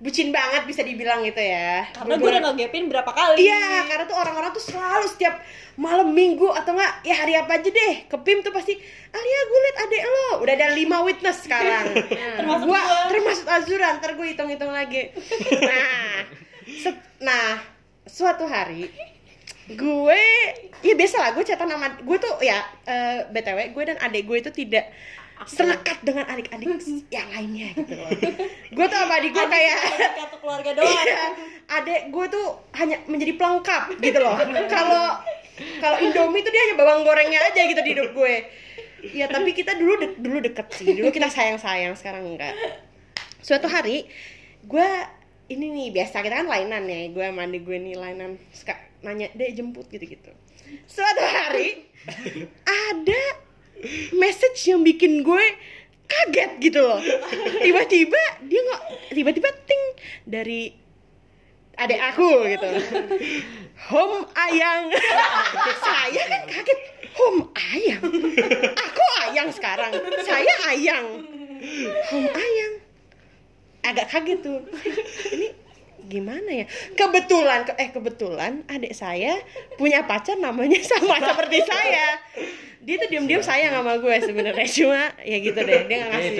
bucin 0.00 0.32
banget 0.32 0.64
bisa 0.64 0.80
dibilang 0.80 1.20
gitu 1.22 1.38
ya. 1.38 1.84
Karena 1.92 2.16
gue 2.16 2.28
udah 2.32 2.42
ngegapin 2.50 2.88
berapa 2.88 3.12
kali. 3.12 3.44
Iya, 3.44 3.84
karena 3.84 4.04
tuh 4.08 4.16
orang-orang 4.16 4.50
tuh 4.56 4.64
selalu 4.64 5.06
setiap 5.12 5.36
malam 5.76 6.08
minggu 6.16 6.48
atau 6.48 6.72
enggak 6.72 7.04
ya 7.04 7.14
hari 7.20 7.36
apa 7.36 7.60
aja 7.60 7.68
deh. 7.68 7.94
Ke 8.08 8.16
PIM 8.16 8.40
tuh 8.40 8.50
pasti 8.50 8.72
Alia 9.12 9.40
gue 9.44 9.58
liat 9.60 9.76
adek 9.84 10.02
lo. 10.08 10.28
Udah 10.40 10.54
ada 10.56 10.68
lima 10.72 11.04
witness 11.04 11.44
sekarang. 11.44 11.92
Termasuk 12.40 12.64
gua 12.64 12.80
gua. 12.80 13.12
termasuk 13.12 13.46
Azura 13.46 14.00
ntar 14.00 14.16
gue 14.16 14.26
hitung-hitung 14.32 14.72
lagi. 14.72 15.12
Nah 15.60 16.24
nah 17.20 17.60
suatu 18.08 18.48
hari 18.48 18.88
gue 19.70 20.22
ya 20.82 20.94
biasa 20.98 21.16
lah 21.20 21.30
gue 21.36 21.44
catat 21.46 21.68
nama 21.68 21.94
gue 22.02 22.18
tuh 22.18 22.42
ya 22.42 22.58
eh, 22.88 23.22
btw 23.30 23.70
gue 23.70 23.84
dan 23.86 23.96
adek 24.02 24.26
gue 24.26 24.36
itu 24.42 24.50
tidak 24.50 24.90
selekat 25.46 25.98
dengan 26.04 26.28
adik-adik 26.28 26.68
yang 27.16 27.28
lainnya 27.32 27.72
gitu 27.72 27.94
loh 27.96 28.10
gue 28.70 28.86
tuh 28.86 28.98
sama 28.98 29.14
adik 29.16 29.30
gue 29.32 29.46
kayak 29.46 29.78
kartu 30.16 30.36
keluarga 30.40 30.70
doang. 30.76 30.88
Iya, 31.00 31.22
adek 31.70 32.00
gue 32.10 32.26
tuh 32.28 32.46
hanya 32.74 32.96
menjadi 33.06 33.32
pelengkap 33.38 33.82
gitu 33.98 34.18
loh. 34.18 34.36
Kalau 34.66 35.04
kalau 35.78 35.96
Indomie 36.00 36.42
tuh 36.42 36.50
dia 36.50 36.62
hanya 36.66 36.76
bawang 36.76 37.04
gorengnya 37.04 37.40
aja 37.40 37.60
gitu 37.62 37.80
di 37.80 37.90
hidup 37.94 38.10
gue. 38.12 38.34
Ya 39.14 39.28
tapi 39.28 39.52
kita 39.52 39.76
dulu 39.76 39.96
de- 39.96 40.18
dulu 40.18 40.38
deket 40.40 40.66
sih. 40.74 40.92
Dulu 40.92 41.08
kita 41.08 41.28
sayang-sayang, 41.28 41.94
sekarang 41.96 42.26
enggak. 42.26 42.52
Suatu 43.40 43.68
hari 43.68 44.08
gue 44.64 44.88
ini 45.48 45.66
nih 45.70 45.88
biasa 45.94 46.20
kita 46.20 46.44
kan 46.44 46.48
lainan 46.48 46.84
ya. 46.84 47.08
Gue 47.12 47.24
sama 47.24 47.46
adik 47.46 47.62
gue 47.64 47.76
nih 47.76 47.94
lainan 47.96 48.36
suka 48.50 48.74
nanya, 49.00 49.30
"Dek 49.32 49.56
jemput 49.56 49.86
gitu-gitu." 49.88 50.30
Suatu 50.86 51.22
hari 51.22 51.86
ada 52.90 53.22
message 54.16 54.68
yang 54.68 54.84
bikin 54.84 55.22
gue 55.24 55.44
kaget 56.10 56.50
gitu 56.58 56.80
loh. 56.82 56.98
Tiba-tiba 57.62 58.22
dia 58.46 58.60
nggak 58.66 58.82
tiba-tiba 59.14 59.48
ting 59.66 59.84
dari 60.26 60.74
adek 61.80 62.00
aku 62.12 62.44
gitu. 62.50 62.70
Home 63.88 64.26
ayang. 64.36 64.92
Saya 65.80 66.22
kan 66.28 66.42
kaget. 66.50 66.80
Home 67.10 67.50
ayang? 67.74 68.04
Aku 68.74 69.04
ayang 69.26 69.48
sekarang. 69.50 69.92
Saya 70.22 70.54
ayang. 70.70 71.26
Home 72.12 72.30
ayang. 72.30 72.72
Agak 73.80 74.12
kaget 74.12 74.38
tuh. 74.44 74.60
Ini 75.32 75.56
gimana 76.10 76.50
ya? 76.50 76.66
Kebetulan 76.92 77.62
ke- 77.62 77.78
eh 77.78 77.88
kebetulan 77.88 78.66
adik 78.66 78.90
saya 78.92 79.38
punya 79.78 80.02
pacar 80.04 80.36
namanya 80.36 80.82
sama 80.90 81.22
seperti 81.22 81.62
saya. 81.62 82.18
Dia 82.82 82.96
tuh 82.98 83.08
diam-diam 83.08 83.44
sayang 83.44 83.76
sama 83.76 83.96
gue 83.96 84.14
sebenarnya 84.18 84.66
cuma 84.66 85.02
ya 85.22 85.36
gitu 85.38 85.60
deh 85.62 85.80
dia 85.86 85.96
nggak 86.00 86.10
ngasih 86.10 86.32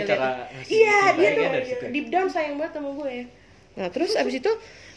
iya 0.73 0.99
dia 1.13 1.29
tuh 1.37 1.45
situ. 1.63 1.85
deep 1.93 2.07
down 2.09 2.33
sayang 2.33 2.57
banget 2.57 2.81
sama 2.81 2.97
gue 2.97 3.29
nah 3.77 3.87
terus 3.93 4.17
abis 4.17 4.41
itu 4.41 4.53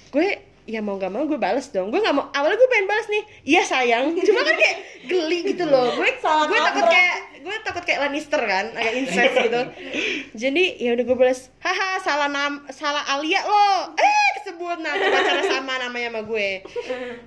gue 0.10 0.28
ya 0.64 0.80
mau 0.80 0.96
gak 0.96 1.12
mau 1.12 1.28
gue 1.28 1.36
bales 1.36 1.68
dong. 1.70 1.92
Gue 1.92 2.00
gak 2.00 2.16
mau 2.16 2.32
awalnya 2.32 2.56
gue 2.56 2.70
pengen 2.72 2.88
balas 2.88 3.08
nih 3.12 3.24
iya 3.44 3.62
sayang. 3.68 4.16
Cuma 4.16 4.48
kan 4.48 4.56
kayak 4.56 4.76
geli 5.04 5.40
gitu 5.52 5.68
loh. 5.68 5.92
Gue 5.92 6.08
Salah 6.24 6.48
gue 6.48 6.56
takut 6.56 6.88
kayak 6.88 7.16
gue 7.44 7.56
takut 7.68 7.84
kayak 7.84 8.08
Lannister 8.08 8.40
kan 8.40 8.72
agak 8.72 8.94
incest 8.96 9.36
gitu. 9.36 9.62
Jadi 10.34 10.64
ya 10.80 10.96
udah 10.96 11.04
gue 11.04 11.18
balas 11.20 11.52
haha 11.60 12.00
salah 12.00 12.32
nam 12.32 12.64
salah 12.72 13.04
Alia 13.12 13.44
lo. 13.44 13.92
Eh 14.00 14.28
kesebut. 14.40 14.80
Aku 14.80 15.06
pacaran 15.12 15.46
sama 15.46 15.74
namanya 15.84 16.08
sama 16.16 16.22
gue. 16.24 16.50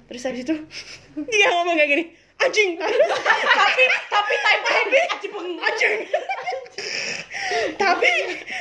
Terus 0.08 0.22
habis 0.24 0.40
itu 0.48 0.54
dia 1.32 1.46
ngomong 1.52 1.76
kayak 1.76 1.90
gini 1.92 2.04
anjing. 2.36 2.70
Tapi 3.60 3.84
tapi 4.12 4.34
type 4.40 4.64
tapi 4.64 4.98
anjing. 5.60 5.98
Tapi 7.76 8.12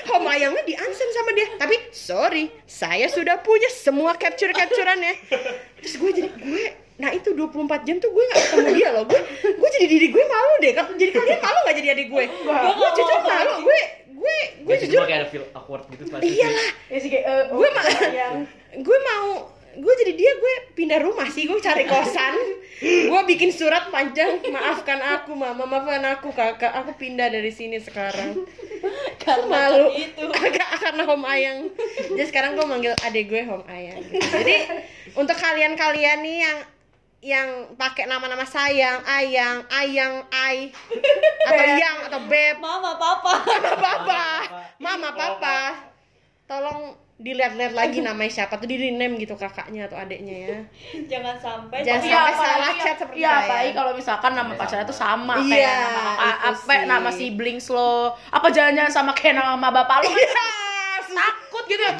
Homayangnya 0.06 0.64
di 0.64 0.74
unsend 0.78 1.12
sama 1.12 1.32
dia. 1.34 1.48
Tapi 1.58 1.76
sorry 1.92 2.52
saya 2.68 3.08
sudah 3.08 3.40
punya 3.40 3.72
semua 3.72 4.14
capture 4.20 4.52
capturannya 4.52 5.16
terus 5.80 5.96
gue 5.96 6.12
jadi 6.12 6.30
gue 6.30 6.85
nah 6.96 7.12
itu 7.12 7.36
24 7.36 7.84
jam 7.84 8.00
tuh 8.00 8.08
gue 8.08 8.24
gak 8.32 8.40
ketemu 8.40 8.70
dia 8.72 8.90
loh. 8.96 9.04
Gue 9.04 9.20
gue 9.44 9.70
jadi 9.76 9.86
diri 9.88 10.08
gue 10.16 10.24
malu 10.24 10.54
deh. 10.64 10.72
Jadi 10.76 11.12
kalian 11.12 11.40
malu 11.44 11.60
gak 11.68 11.76
jadi 11.76 11.90
adik 11.92 12.08
gue? 12.08 12.26
Gue 12.48 12.90
jujur 12.96 13.20
malu. 13.20 13.54
gue 13.68 13.80
gue 14.16 14.38
gue 14.66 14.76
Jadi 14.80 14.86
jujur. 14.90 15.04
kayak 15.06 15.20
ada 15.22 15.28
feel 15.30 15.46
awkward 15.54 15.84
gitu 15.92 16.08
pasti. 16.08 16.26
Iyalah 16.40 16.70
Ya 16.90 16.98
sih 17.04 17.10
kayak 17.12 17.26
eh, 17.28 17.44
oh, 17.52 17.60
gue 17.60 17.68
mah 17.70 17.84
yang 18.10 18.34
gue 18.80 18.98
mau 19.04 19.28
gue 19.76 19.94
jadi 20.08 20.14
dia 20.16 20.32
gue 20.40 20.54
pindah 20.72 21.00
rumah 21.04 21.28
sih. 21.28 21.44
Gue 21.46 21.60
cari 21.60 21.84
kosan. 21.84 22.34
Gue 22.80 23.22
bikin 23.28 23.52
surat 23.52 23.92
panjang. 23.92 24.40
Maafkan 24.48 25.04
aku 25.04 25.36
mama. 25.36 25.68
Maafkan 25.68 26.04
aku 26.16 26.32
kakak. 26.32 26.72
Aku 26.80 26.96
pindah 26.96 27.28
dari 27.28 27.52
sini 27.52 27.78
sekarang. 27.84 28.48
Karena 29.20 29.46
malu. 29.52 29.92
itu. 29.92 30.24
agak 30.32 30.68
karena 30.84 31.04
home 31.04 31.28
ayang. 31.28 31.68
Jadi 32.16 32.26
sekarang 32.32 32.56
gue 32.56 32.66
manggil 32.66 32.94
adik 33.04 33.28
gue 33.28 33.44
home 33.44 33.68
ayang. 33.68 34.00
Jadi 34.16 34.56
untuk 35.20 35.36
kalian-kalian 35.36 36.24
nih 36.24 36.38
yang 36.48 36.58
yang 37.26 37.50
pakai 37.74 38.06
nama-nama 38.06 38.46
sayang, 38.46 39.02
ayang, 39.02 39.66
ayang, 39.68 40.22
ai, 40.30 40.70
atau 41.50 41.66
yang 41.74 41.98
atau 42.06 42.22
beb, 42.24 42.62
Mama, 42.62 42.94
papa. 42.96 43.34
mama, 43.42 43.74
papa, 43.76 44.24
mama, 44.86 45.10
papa, 45.12 45.58
tolong 46.46 46.94
dilihat-lihat 47.16 47.74
lagi 47.74 48.04
namanya 48.04 48.30
siapa. 48.30 48.60
Tuh 48.60 48.68
di 48.68 48.78
rename 48.78 49.18
gitu 49.18 49.34
kakaknya 49.34 49.90
atau 49.90 49.98
adiknya 49.98 50.36
ya. 50.36 50.58
Jangan 51.08 51.34
sampai. 51.40 51.82
Jangan 51.82 52.04
Iya, 52.04 52.14
sampai 52.14 52.34
salah 52.38 52.72
chat 52.78 52.96
seperti 53.00 53.18
iya, 53.18 53.32
saya. 53.32 53.42
apalagi 53.42 53.72
kalau 53.74 53.92
misalkan 53.96 54.32
nama 54.36 54.52
pacarnya 54.54 54.86
tuh 54.86 54.94
sama 54.94 55.34
Iya, 55.40 55.50
kayak 55.50 55.74
nama 55.82 56.12
apa 56.46 56.52
sih. 56.54 56.86
nama 56.86 57.10
siblings 57.10 57.66
lo, 57.72 57.94
apa 58.30 58.48
jangan-jangan 58.52 58.94
sama 58.94 59.12
kayak 59.16 59.40
nama 59.40 59.68
bapak 59.72 60.04
lo? 60.04 60.12
Iya, 60.12 60.48
takut 61.08 61.64
gitu. 61.66 61.80
Lihat 61.80 61.96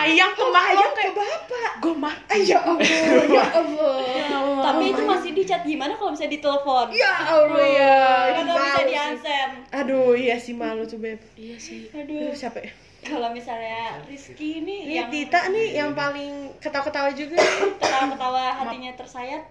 ayam 0.00 0.30
ke 0.32 0.40
ke 0.40 0.88
kayak 0.96 1.12
bapak. 1.12 1.70
gue 1.78 1.94
mati. 1.94 2.38
Ya 2.48 2.58
Allah 2.64 2.80
ya 3.28 3.44
Allah 3.52 4.37
Tapi 4.60 4.84
itu 4.88 5.02
masih 5.02 5.30
di 5.32 5.42
chat. 5.42 5.62
Gimana 5.62 5.92
kalau 5.94 6.10
bisa 6.12 6.26
ditelepon? 6.26 6.86
ya 6.90 7.12
Allah 7.24 7.66
ya 7.66 7.96
Kan 8.32 8.44
nggak 8.44 8.58
bisa 8.58 8.82
di 8.82 8.94
unsend. 8.94 9.52
aduh 9.70 10.12
iya 10.12 10.36
sih 10.36 10.52
malu 10.52 10.82
tuh 10.84 10.96
beb. 10.96 11.20
Iya 11.34 11.56
sih. 11.56 11.88
Aduh. 11.90 12.32
Siapa 12.32 12.58
ya 12.58 12.72
Kalau 12.98 13.30
misalnya 13.30 14.02
Rizky 14.04 14.60
ini 14.60 14.84
ini 14.84 14.94
yang 14.98 15.08
Tita 15.08 15.48
nih 15.48 15.68
yang 15.72 15.90
paling 15.92 16.50
ketawa-ketawa 16.58 17.14
juga. 17.14 17.38
Ketawa-ketawa 17.78 18.42
hatinya 18.58 18.90
tersayat, 18.94 19.42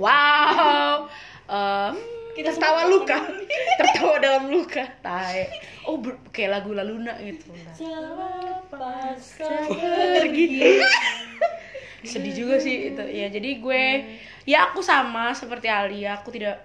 wow. 0.00 1.04
Em, 1.48 1.94
kita 2.32 2.52
tertawa 2.52 2.88
luka. 2.88 3.16
tertawa 3.80 4.14
dalam 4.18 4.48
luka. 4.48 4.88
Tai. 5.00 5.48
Oh 5.84 5.96
ber- 5.96 6.20
kayak 6.28 6.60
lagu 6.60 6.72
Laluna 6.72 7.16
gitu. 7.20 7.52
Selepas 7.72 9.20
pergi 9.38 10.48
sedih 12.06 12.34
juga 12.34 12.56
sih 12.62 12.94
itu. 12.94 13.02
Ya 13.02 13.26
jadi 13.30 13.58
gue 13.58 13.84
ya 14.46 14.70
aku 14.70 14.80
sama 14.84 15.34
seperti 15.34 15.66
Alia 15.66 16.18
aku 16.22 16.30
tidak 16.30 16.62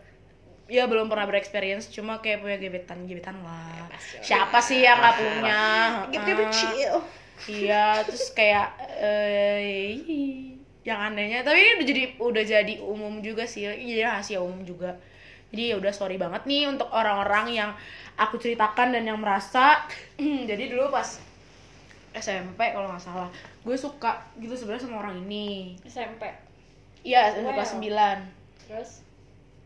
ya 0.71 0.87
belum 0.87 1.11
pernah 1.11 1.27
berexperience 1.27 1.91
cuma 1.91 2.23
kayak 2.23 2.41
punya 2.41 2.57
gebetan 2.61 3.05
gebetan 3.09 3.41
lah. 3.41 3.89
Siapa 4.23 4.61
sih 4.63 4.85
yang 4.85 5.01
nggak 5.01 5.15
punya? 5.17 5.61
Heeh. 6.09 6.49
chill 6.53 6.97
iya 7.43 7.99
terus 8.07 8.31
kayak 8.31 8.77
eh 9.01 9.99
ih, 9.99 10.55
yang 10.85 11.11
anehnya. 11.11 11.43
Tapi 11.43 11.57
ini 11.59 11.71
udah 11.75 11.85
jadi 11.85 12.03
udah 12.21 12.43
jadi 12.45 12.73
umum 12.79 13.19
juga 13.19 13.43
sih 13.43 13.67
iya 13.67 14.15
rahasia 14.15 14.39
umum 14.39 14.63
juga. 14.63 14.95
Jadi 15.53 15.69
ya 15.69 15.75
udah 15.77 15.93
sorry 15.93 16.17
banget 16.17 16.49
nih 16.49 16.65
untuk 16.65 16.89
orang-orang 16.89 17.45
yang 17.53 17.69
aku 18.17 18.41
ceritakan 18.41 18.89
dan 18.89 19.05
yang 19.05 19.21
merasa. 19.21 19.85
Jadi 20.49 20.63
dulu 20.73 20.89
pas 20.89 21.32
SMP 22.13 22.59
kalau 22.71 22.87
nggak 22.89 23.03
salah. 23.03 23.29
Gue 23.65 23.75
suka 23.75 24.21
gitu 24.37 24.53
sebenarnya 24.53 24.85
sama 24.85 25.01
orang 25.03 25.19
ini. 25.25 25.77
SMP. 25.83 26.23
iya 27.03 27.35
SMP 27.35 27.51
kelas 27.51 27.75
9 27.75 27.83
Terus? 28.63 28.91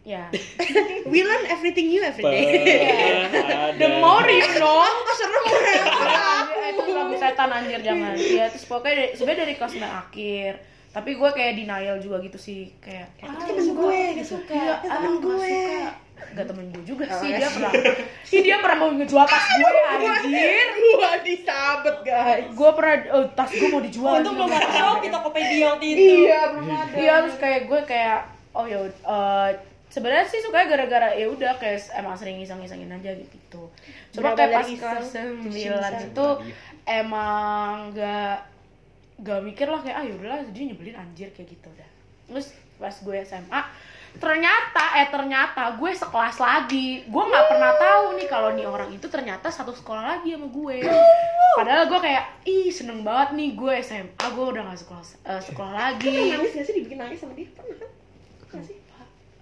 Ya. 0.08 0.32
We 1.12 1.22
learn 1.22 1.46
everything 1.52 1.92
new 1.92 2.02
every 2.02 2.24
day. 2.24 2.48
Pernah 3.36 3.76
the 3.76 3.90
more 4.00 4.26
you 4.26 4.48
know 4.58 4.82
serem 5.18 5.44
itu 6.68 6.84
lagu 6.94 7.14
setan 7.18 7.50
anjir 7.52 7.82
jangan 7.82 8.14
ya 8.16 8.46
terus 8.52 8.68
pokoknya 8.70 8.96
dari, 8.96 9.10
sebenarnya 9.16 9.40
dari 9.44 9.54
kelas 9.60 9.74
9 9.76 9.84
akhir. 9.84 10.52
Tapi 10.96 11.10
gue 11.14 11.30
kayak 11.30 11.54
denial 11.60 11.98
juga 12.02 12.24
gitu 12.24 12.40
sih 12.40 12.74
kayak 12.82 13.20
ah, 13.22 13.38
temen 13.38 13.76
gue 13.76 14.00
gitu. 14.24 14.36
Iya, 14.50 14.64
Ya, 14.64 14.74
ah, 14.88 14.98
temen 14.98 15.20
nggak 15.20 15.28
gue 15.28 15.38
suka. 15.38 16.07
Nggak 16.18 16.46
temen 16.46 16.66
gue 16.70 16.84
juga 16.84 17.04
Oh, 17.06 17.18
sih 17.18 17.30
iya 17.30 17.38
dia 17.38 17.48
sih. 17.48 17.56
pernah. 17.58 17.72
Ih, 18.28 18.42
dia 18.42 18.58
pernah 18.58 18.78
mau 18.78 18.90
ngejual 18.92 19.26
tas 19.26 19.46
gue 19.48 19.70
anjir. 19.70 20.68
gua 20.78 21.12
disabet 21.22 21.96
guys. 22.02 22.44
Gue 22.52 22.70
pernah 22.74 22.96
oh, 23.12 23.26
tas 23.32 23.50
gue 23.50 23.68
mau 23.68 23.80
dijual 23.80 24.12
untung 24.18 24.34
anjir. 24.34 24.44
belum 24.44 24.52
ada 24.54 24.70
Shopee 24.72 25.10
Tokopedia 25.10 25.66
waktu 25.72 25.86
itu. 25.88 26.02
iya 26.24 26.42
belum 26.52 26.68
ada. 26.68 26.94
iya 26.94 27.14
terus 27.22 27.38
kayak 27.38 27.62
gue 27.66 27.80
kayak 27.84 28.20
oh 28.52 28.66
ya 28.66 28.80
eh, 28.84 29.50
sebenarnya 29.88 30.26
sih 30.26 30.42
sukanya 30.42 30.68
gara-gara 30.68 31.10
ya 31.14 31.26
udah 31.26 31.54
kayak 31.56 31.80
emang 31.94 32.14
sering 32.14 32.38
iseng-isengin 32.38 32.92
aja 32.92 33.12
gitu. 33.14 33.64
Cuma 34.12 34.34
kayak 34.34 34.52
pas 34.52 34.68
kelas 34.68 35.06
iseng, 35.08 35.30
9 35.42 35.54
itu 36.08 36.28
emang 36.84 37.92
gak 37.92 38.38
gak 39.18 39.42
mikir 39.42 39.66
lah 39.66 39.82
kayak 39.82 39.98
ah 39.98 40.06
yaudahlah 40.06 40.40
dia 40.52 40.64
nyebelin 40.66 40.94
anjir 40.94 41.30
kayak 41.32 41.50
gitu 41.50 41.68
udah. 41.68 41.90
Terus 42.28 42.48
pas 42.78 42.94
gue 42.94 43.18
SMA 43.24 43.62
ternyata 44.18 44.84
eh 44.98 45.08
ternyata 45.10 45.78
gue 45.78 45.92
sekelas 45.94 46.38
lagi. 46.42 47.06
Gue 47.06 47.24
nggak 47.26 47.46
pernah 47.48 47.72
tahu 47.78 48.06
nih 48.18 48.28
kalau 48.30 48.50
nih 48.54 48.66
orang 48.66 48.90
itu 48.94 49.08
ternyata 49.08 49.48
satu 49.50 49.72
sekolah 49.72 50.18
lagi 50.18 50.34
sama 50.34 50.50
gue. 50.50 50.76
Padahal 51.58 51.90
gue 51.90 52.00
kayak 52.02 52.26
ih 52.46 52.70
seneng 52.70 53.02
banget 53.02 53.34
nih 53.34 53.50
gue 53.58 53.74
SMA 53.82 54.26
gue 54.34 54.46
udah 54.46 54.62
gak 54.74 54.80
sekolah 54.82 55.04
eh, 55.26 55.42
sekolah 55.42 55.74
lagi. 55.74 56.14
nangis 56.38 56.54
gak 56.54 56.66
sih? 56.66 56.74
Dibikin 56.78 56.98
nangis 57.02 57.18
sama 57.22 57.34
dia? 57.34 57.50
Pernah? 57.54 57.90
Kan 58.48 58.62
Nggak 58.62 58.66
sih 58.70 58.87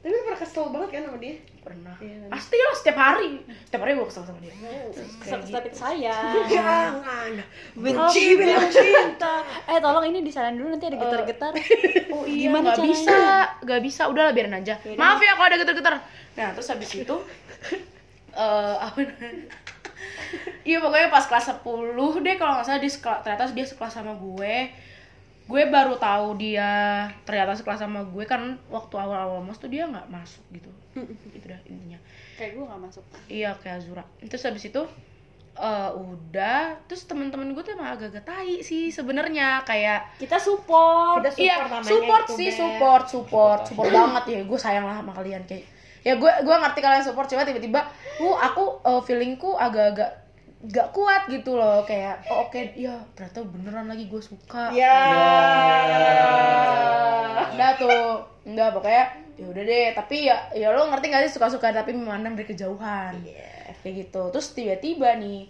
tapi 0.05 0.13
lu 0.13 0.21
pernah 0.21 0.37
kesel 0.37 0.69
banget 0.69 0.89
kan 0.93 1.01
sama 1.09 1.17
dia. 1.17 1.33
Pernah. 1.65 1.97
Iya, 1.97 2.29
pasti 2.29 2.55
lah 2.61 2.75
setiap 2.77 2.97
hari. 3.01 3.41
Setiap 3.65 3.81
hari 3.81 3.97
gue 3.97 4.05
kesel 4.05 4.21
sama 4.21 4.37
dia. 4.37 4.53
Setiap 4.93 5.65
saya. 5.73 6.13
jangan 6.53 7.41
Benci 7.73 8.37
bilang 8.37 8.69
cinta. 8.69 9.41
Eh 9.65 9.81
tolong 9.81 10.05
ini 10.05 10.21
disalin 10.21 10.61
dulu 10.61 10.77
nanti 10.77 10.93
ada 10.93 11.01
getar-getar. 11.01 11.57
oh 12.13 12.21
iya 12.29 12.53
Gimana 12.53 12.69
nggak 12.69 12.77
caranya? 12.77 12.93
bisa. 12.93 13.17
Nggak 13.65 13.81
bisa. 13.81 14.01
Udahlah 14.05 14.33
biarin 14.37 14.53
aja. 14.53 14.77
Maaf 14.93 15.17
ya 15.17 15.33
kalau 15.33 15.47
ada 15.49 15.57
getar-getar. 15.57 15.93
Nah 16.37 16.47
terus 16.53 16.69
habis 16.69 16.89
itu 16.93 17.15
eh 18.45 18.75
apa 18.77 19.01
namanya? 19.01 19.57
Iya 20.61 20.85
pokoknya 20.85 21.09
pas 21.09 21.25
kelas 21.25 21.49
10 21.65 21.97
deh 21.97 22.35
kalau 22.37 22.61
nggak 22.61 22.65
salah 22.69 22.77
dia 22.77 22.93
ternyata 23.25 23.49
dia 23.57 23.65
sekelas 23.65 23.89
sama 23.89 24.13
gue 24.13 24.69
gue 25.45 25.61
baru 25.69 25.93
tahu 26.01 26.41
dia 26.41 27.05
ternyata 27.21 27.53
sekelas 27.53 27.85
sama 27.85 28.01
gue 28.01 28.25
kan 28.25 28.57
waktu 28.73 28.97
awal-awal 28.97 29.45
mas 29.45 29.61
tuh 29.61 29.69
dia 29.69 29.85
nggak 29.85 30.09
masuk 30.09 30.41
gitu. 30.49 30.71
Itu 31.37 31.45
dah 31.45 31.61
intinya. 31.69 31.99
Kayak 32.35 32.51
gue 32.57 32.63
gak 32.65 32.81
masuk. 32.81 33.03
iya 33.29 33.53
kayak 33.61 33.79
Azura. 33.79 34.03
Terus 34.25 34.43
habis 34.43 34.65
itu 34.65 34.81
eh 35.55 35.91
udah. 35.95 36.75
Terus 36.89 37.07
teman-teman 37.07 37.53
gue 37.55 37.63
tuh 37.63 37.77
emang 37.77 37.95
agak-agak 37.95 38.25
tai 38.25 38.59
sih 38.65 38.89
sebenarnya. 38.89 39.61
Kayak 39.63 40.17
Kita 40.17 40.35
support. 40.41 41.23
Kita 41.23 41.31
support 41.31 41.45
iya 41.45 41.55
namanya 41.63 41.91
support 41.93 42.25
gitu, 42.27 42.37
sih 42.41 42.49
Beb. 42.49 42.57
support 42.59 43.05
support. 43.07 43.61
Support. 43.69 43.87
Banget 43.93 44.23
ya. 44.27 44.39
Gue 44.43 44.59
sayang 44.59 44.83
lah 44.89 44.99
sama 44.99 45.13
kalian 45.13 45.45
kayak. 45.45 45.63
Ya 46.01 46.17
gue 46.17 46.31
gue 46.41 46.55
ngerti 46.57 46.79
kalian 46.81 47.05
support 47.05 47.29
cuma 47.29 47.45
tiba-tiba 47.45 47.85
uh 48.19 48.35
aku 48.41 48.81
eh, 48.81 49.01
feelingku 49.05 49.53
agak-agak 49.55 50.24
gak 50.71 50.89
kuat 50.93 51.29
gitu 51.29 51.57
loh 51.57 51.85
kayak 51.85 52.25
oh, 52.29 52.49
oke 52.49 52.57
ya 52.77 52.97
ternyata 53.13 53.45
beneran 53.45 53.85
lagi 53.85 54.09
gue 54.09 54.21
suka. 54.21 54.71
Ya. 54.73 54.97
Udah 57.53 57.71
tuh 57.77 58.25
enggak 58.45 58.69
pokoknya 58.73 59.05
ya 59.35 59.45
udah 59.51 59.63
deh 59.67 59.87
tapi 59.91 60.31
ya 60.31 60.37
ya 60.55 60.71
lo 60.71 60.87
ngerti 60.87 61.11
gak 61.11 61.27
sih 61.27 61.33
suka-suka 61.35 61.75
tapi 61.75 61.91
memandang 61.93 62.33
dari 62.33 62.47
kejauhan? 62.49 63.13
Kayak 63.83 64.09
gitu 64.09 64.21
terus 64.33 64.57
tiba-tiba 64.57 65.17
nih 65.21 65.45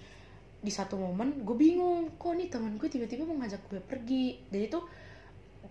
di 0.65 0.71
satu 0.73 0.97
momen 0.97 1.45
gue 1.45 1.55
bingung 1.55 2.17
kok 2.17 2.33
nih 2.33 2.49
teman 2.49 2.75
gue 2.75 2.89
tiba-tiba 2.89 3.23
mau 3.23 3.39
ngajak 3.39 3.61
gue 3.71 3.81
pergi? 3.85 4.41
Jadi 4.51 4.65
tuh 4.67 4.83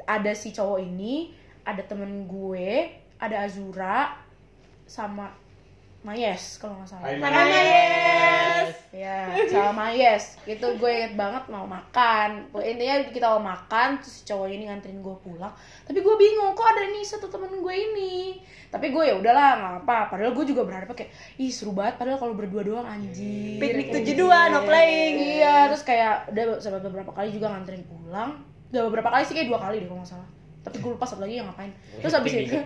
ada 0.08 0.32
si 0.32 0.50
cowok 0.54 0.80
ini 0.80 1.34
ada 1.64 1.82
temen 1.84 2.28
gue 2.28 2.92
ada 3.18 3.44
Azura 3.44 4.20
sama 4.84 5.43
Mayes 6.04 6.60
kalau 6.60 6.76
nggak 6.76 6.88
salah. 6.92 7.08
Hai, 7.08 7.16
Mayes? 7.16 8.76
ya 8.92 9.24
sama 9.48 9.88
Mayes. 9.88 10.36
Itu 10.44 10.76
gue 10.76 10.90
inget 10.92 11.16
banget 11.16 11.48
mau 11.48 11.64
makan. 11.64 12.52
Pokoknya 12.52 12.70
intinya 12.76 12.96
kita 13.08 13.26
mau 13.32 13.56
makan 13.56 14.04
terus 14.04 14.20
si 14.20 14.22
cowok 14.28 14.52
ini 14.52 14.68
nganterin 14.68 15.00
gue 15.00 15.16
pulang. 15.24 15.48
Tapi 15.88 15.98
gue 16.04 16.14
bingung 16.20 16.52
kok 16.52 16.68
ada 16.68 16.84
nih 16.92 17.00
satu 17.08 17.32
temen 17.32 17.56
gue 17.56 17.74
ini? 17.74 18.36
Tapi 18.68 18.92
gue 18.92 19.00
ya 19.00 19.16
udahlah 19.16 19.50
nggak 19.56 19.74
apa 19.88 19.98
padahal 20.12 20.36
gue 20.36 20.44
juga 20.44 20.68
berharap 20.68 20.92
kayak 20.92 21.08
ih 21.40 21.48
seru 21.48 21.72
banget 21.72 21.96
padahal 21.96 22.20
kalau 22.20 22.34
berdua 22.36 22.60
doang 22.60 22.84
anjir 22.84 23.56
Piknik 23.56 23.88
Kayak 23.88 24.18
72, 24.18 24.52
no 24.52 24.60
playing. 24.68 25.14
iya 25.40 25.72
terus 25.72 25.86
kayak 25.88 26.28
udah 26.36 26.44
beberapa 26.84 27.10
kali 27.16 27.32
juga 27.32 27.48
nganterin 27.48 27.80
pulang. 27.88 28.44
Udah 28.68 28.82
beberapa 28.92 29.08
kali 29.08 29.24
sih 29.24 29.32
kayak 29.32 29.48
dua 29.48 29.56
kali 29.56 29.80
deh 29.80 29.88
kalau 29.88 30.04
nggak 30.04 30.12
salah 30.12 30.28
tapi 30.64 30.80
gue 30.80 30.90
lupa 30.90 31.04
satu 31.04 31.20
lagi 31.20 31.36
yang 31.36 31.46
ngapain 31.46 31.68
terus 32.00 32.10
habis 32.10 32.32
Penting 32.32 32.48
itu 32.48 32.58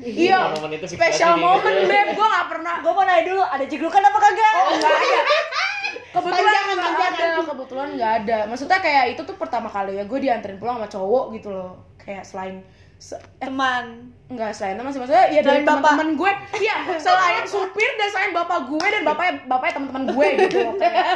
iya 0.00 0.54
special 0.80 1.34
moment 1.36 1.78
beb 1.84 2.08
gue 2.14 2.26
nggak 2.26 2.46
pernah 2.48 2.74
Gue 2.80 2.92
mau 2.92 3.02
nanya 3.02 3.22
dulu, 3.22 3.42
ada 3.42 3.64
jeglukan 3.64 4.00
apa 4.00 4.18
kagak? 4.18 4.54
Oh, 4.56 4.72
nggak 4.72 4.94
ada. 4.94 5.18
Kebetulan 6.10 6.42
Panjangan, 6.42 6.76
nggak 6.76 6.92
panjangan. 6.96 7.12
ada, 7.36 7.42
kebetulan 7.44 7.88
nggak 7.94 8.12
ada. 8.20 8.38
Maksudnya 8.46 8.78
kayak 8.78 9.04
itu 9.10 9.22
tuh 9.22 9.36
pertama 9.36 9.68
kali 9.68 9.92
ya 9.94 10.04
gue 10.04 10.18
dianterin 10.18 10.56
pulang 10.56 10.78
sama 10.78 10.88
cowok 10.88 11.24
gitu 11.34 11.48
loh. 11.50 11.72
Kayak 11.96 12.22
selain 12.24 12.62
se- 12.96 13.18
eh, 13.18 13.44
Teman. 13.44 14.08
enggak 14.26 14.54
selain 14.54 14.78
teman 14.78 14.94
sih 14.94 15.02
maksudnya 15.02 15.26
ya 15.28 15.42
dari 15.42 15.60
Selain 15.60 15.66
bapak. 15.66 15.74
teman-teman 15.84 16.08
gue. 16.16 16.32
Iya, 16.56 16.76
selain 17.04 17.44
supir 17.44 17.90
dan 17.94 18.08
selain 18.08 18.32
bapak 18.32 18.58
gue 18.64 18.86
dan 18.88 19.02
bapaknya 19.02 19.34
bapaknya 19.44 19.74
teman-teman 19.76 20.04
gue 20.08 20.26
gitu. 20.40 20.60
Kayak 20.80 21.06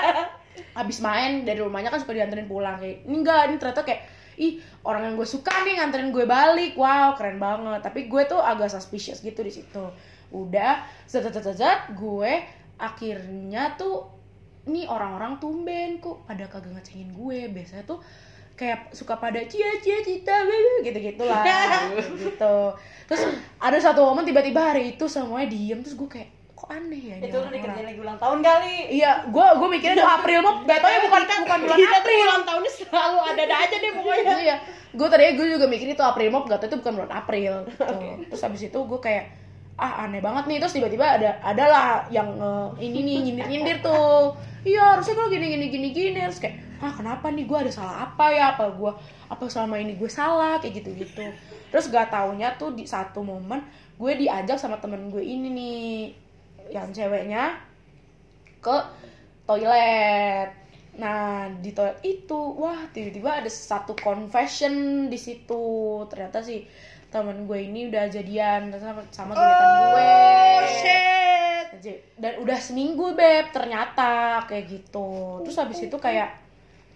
Abis 0.74 0.98
main 0.98 1.42
dari 1.42 1.58
rumahnya 1.58 1.88
kan 1.88 1.98
suka 1.98 2.12
dianterin 2.12 2.44
pulang 2.44 2.74
kayak 2.76 3.06
ini 3.06 3.16
enggak 3.16 3.46
ini 3.46 3.56
ternyata 3.56 3.80
kayak 3.80 4.02
ih 4.40 4.60
orang 4.84 5.10
yang 5.10 5.14
gue 5.18 5.28
suka 5.28 5.52
nih 5.64 5.80
nganterin 5.80 6.10
gue 6.10 6.24
balik. 6.28 6.74
Wow 6.74 7.14
keren 7.18 7.38
banget. 7.38 7.80
Tapi 7.82 8.06
gue 8.06 8.22
tuh 8.26 8.40
agak 8.40 8.70
suspicious 8.70 9.20
gitu 9.24 9.40
di 9.40 9.52
situ. 9.52 9.84
Udah 10.34 10.84
zat 11.08 11.94
gue 11.94 12.32
akhirnya 12.74 13.78
tuh 13.78 14.10
nih 14.64 14.88
orang-orang 14.88 15.38
tumben 15.38 16.00
kok 16.00 16.24
pada 16.26 16.46
kagak 16.46 16.74
ngecengin 16.76 17.10
gue. 17.14 17.50
Biasanya 17.50 17.84
tuh 17.86 18.00
kayak 18.54 18.94
suka 18.94 19.18
pada 19.18 19.42
cia 19.50 19.82
cia 19.82 19.98
cita 20.02 20.46
gitu 20.86 20.98
gitulah. 20.98 21.42
Gitu. 22.22 22.56
Terus 23.04 23.22
ada 23.58 23.78
satu 23.82 24.06
momen 24.06 24.24
tiba-tiba 24.24 24.62
hari 24.62 24.94
itu 24.94 25.10
semuanya 25.10 25.50
diem. 25.50 25.82
Terus 25.82 25.98
gue 25.98 26.08
kayak 26.08 26.43
kok 26.64 26.72
aneh 26.72 27.02
ya 27.12 27.16
Itu 27.20 27.36
lu 27.44 27.48
dikerjain 27.52 27.84
lagi 27.84 28.00
ulang 28.00 28.16
tahun 28.16 28.38
kali. 28.40 28.76
Iya, 28.96 29.28
gue 29.28 29.46
gue 29.60 29.68
mikirnya 29.68 29.96
tuh 30.00 30.08
April 30.08 30.38
mah, 30.40 30.54
gak 30.64 30.80
tau 30.80 30.88
ya 30.88 31.00
bukan 31.04 31.22
bukan 31.44 31.58
bulan 31.60 31.76
kita 31.76 31.92
tuh 31.92 32.00
April. 32.00 32.24
ulang 32.24 32.44
tahunnya 32.48 32.72
selalu 32.72 33.18
ada-ada 33.20 33.56
aja 33.60 33.76
deh 33.76 33.92
pokoknya. 33.92 34.34
Iya, 34.40 34.56
gue 34.96 35.06
tadinya 35.12 35.32
gue 35.36 35.46
juga 35.52 35.66
mikir 35.68 35.86
itu 35.92 36.00
April 36.00 36.28
mop, 36.32 36.48
gak 36.48 36.58
tau 36.64 36.68
itu 36.72 36.76
bukan 36.80 36.92
bulan 36.96 37.12
April. 37.12 37.52
Gitu. 37.68 38.08
Terus 38.32 38.42
habis 38.48 38.62
itu 38.64 38.78
gue 38.80 39.00
kayak 39.04 39.24
ah 39.76 40.08
aneh 40.08 40.24
banget 40.24 40.44
nih. 40.48 40.58
Terus 40.64 40.72
tiba-tiba 40.72 41.04
ada 41.04 41.36
adalah 41.44 42.08
yang 42.08 42.32
eh, 42.32 42.68
ini 42.80 42.98
nih 43.04 43.16
nyindir 43.28 43.46
nyindir 43.52 43.76
tuh. 43.84 44.32
Iya 44.64 44.96
harusnya 44.96 45.20
kalau 45.20 45.28
gini 45.28 45.46
gini 45.52 45.66
gini 45.68 45.88
gini. 45.92 46.18
Terus 46.24 46.40
kayak 46.40 46.80
ah 46.80 46.96
kenapa 46.96 47.28
nih? 47.28 47.44
Gue 47.44 47.60
ada 47.60 47.68
salah 47.68 48.08
apa 48.08 48.32
ya? 48.32 48.56
Apa 48.56 48.72
gue 48.72 48.92
apa 49.28 49.44
selama 49.52 49.76
ini 49.76 50.00
gue 50.00 50.08
salah? 50.08 50.56
Kayak 50.64 50.80
gitu 50.80 50.90
gitu 50.96 51.28
terus 51.74 51.90
gak 51.90 52.14
taunya 52.14 52.54
tuh 52.54 52.70
di 52.70 52.86
satu 52.86 53.26
momen 53.26 53.58
gue 53.98 54.12
diajak 54.14 54.54
sama 54.54 54.78
temen 54.78 55.10
gue 55.10 55.18
ini 55.18 55.50
nih 55.50 55.82
yang 56.68 56.88
ceweknya 56.90 57.58
ke 58.58 58.76
toilet. 59.44 60.48
Nah 60.96 61.50
di 61.60 61.74
toilet 61.74 62.00
itu 62.00 62.38
wah 62.56 62.86
tiba-tiba 62.90 63.42
ada 63.42 63.50
satu 63.50 63.92
confession 63.98 65.06
di 65.08 65.18
situ. 65.18 65.64
Ternyata 66.08 66.40
sih 66.40 66.64
temen 67.10 67.46
gue 67.46 67.58
ini 67.62 67.86
udah 67.92 68.10
jadian 68.10 68.74
sama 68.74 69.02
sama 69.10 69.32
gebetan 69.34 69.68
gue. 69.70 70.02
Oh 70.02 70.60
shit. 70.66 71.66
Aja- 71.74 72.02
dan 72.18 72.32
udah 72.40 72.58
seminggu 72.58 73.12
beb 73.14 73.50
ternyata 73.50 74.42
kayak 74.46 74.64
gitu. 74.70 75.42
Terus 75.44 75.58
habis 75.58 75.78
itu 75.82 75.96
kayak 75.98 76.40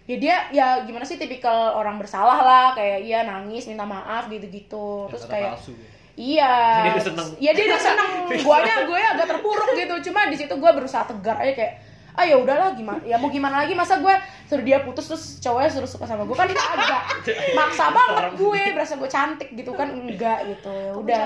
ya 0.09 0.17
dia 0.17 0.35
ya 0.49 0.67
gimana 0.89 1.05
sih 1.05 1.21
tipikal 1.21 1.77
orang 1.77 2.01
bersalah 2.01 2.41
lah. 2.41 2.67
Kayak 2.73 2.99
iya 3.05 3.19
nangis 3.23 3.69
minta 3.69 3.85
maaf 3.85 4.25
gitu 4.27 4.47
gitu 4.49 5.05
terus 5.11 5.29
kayak 5.29 5.55
palsu. 5.59 5.75
Iya. 6.19 6.83
Dia 6.83 6.91
udah 6.91 7.05
seneng. 7.05 7.27
iya 7.39 7.51
dia 7.55 7.65
udah 7.65 7.79
seneng. 7.79 8.09
Guanya 8.45 8.75
gue 8.83 8.99
agak 8.99 9.27
terpuruk 9.29 9.69
gitu. 9.71 10.11
Cuma 10.11 10.27
di 10.27 10.35
situ 10.35 10.51
gue 10.51 10.71
berusaha 10.75 11.07
tegar 11.07 11.39
aja 11.39 11.55
kayak 11.55 11.73
ah 12.09 12.27
ya 12.27 12.35
udahlah 12.35 12.75
gimana 12.75 12.99
ya 13.07 13.15
mau 13.15 13.31
gimana 13.31 13.63
lagi 13.63 13.71
masa 13.71 14.03
gue 14.03 14.11
suruh 14.43 14.59
dia 14.59 14.83
putus 14.83 15.07
terus 15.07 15.39
cowoknya 15.39 15.71
suruh 15.71 15.87
suka 15.87 16.03
sama 16.03 16.27
gue 16.27 16.35
kan 16.35 16.51
agak 16.51 17.01
maksa 17.57 17.95
banget 17.95 18.35
gue 18.35 18.61
berasa 18.75 18.99
gue 18.99 19.07
cantik 19.07 19.49
gitu 19.55 19.71
kan? 19.71 19.87
Enggak 19.87 20.43
gitu. 20.45 20.67
Ya 20.67 20.91
udah. 20.93 21.23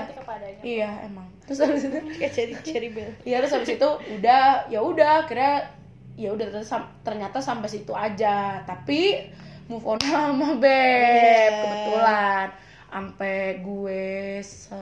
iya 0.61 0.89
emang. 1.01 1.25
Terus 1.49 1.65
habis 1.65 1.89
itu 1.89 1.97
Kayak 2.13 2.31
cherry 2.31 2.53
cherry 2.61 2.89
bell. 2.93 3.09
Iya 3.25 3.41
terus 3.41 3.53
habis 3.57 3.73
itu 3.73 3.89
udah 4.13 4.69
ya 4.69 4.79
udah 4.79 5.25
kira 5.25 5.65
ya 6.13 6.29
udah 6.29 6.45
ternyata, 6.45 6.69
sam- 6.69 6.93
ternyata 7.01 7.41
sampai 7.41 7.69
situ 7.73 7.89
aja. 7.89 8.61
Tapi 8.61 9.33
move 9.65 9.87
on 9.87 9.97
lama 9.97 10.59
beb 10.61 10.69
Yeah. 10.69 11.49
kebetulan 11.57 12.47
sampai 12.93 13.57
gue 13.59 14.03
se, 14.39 14.77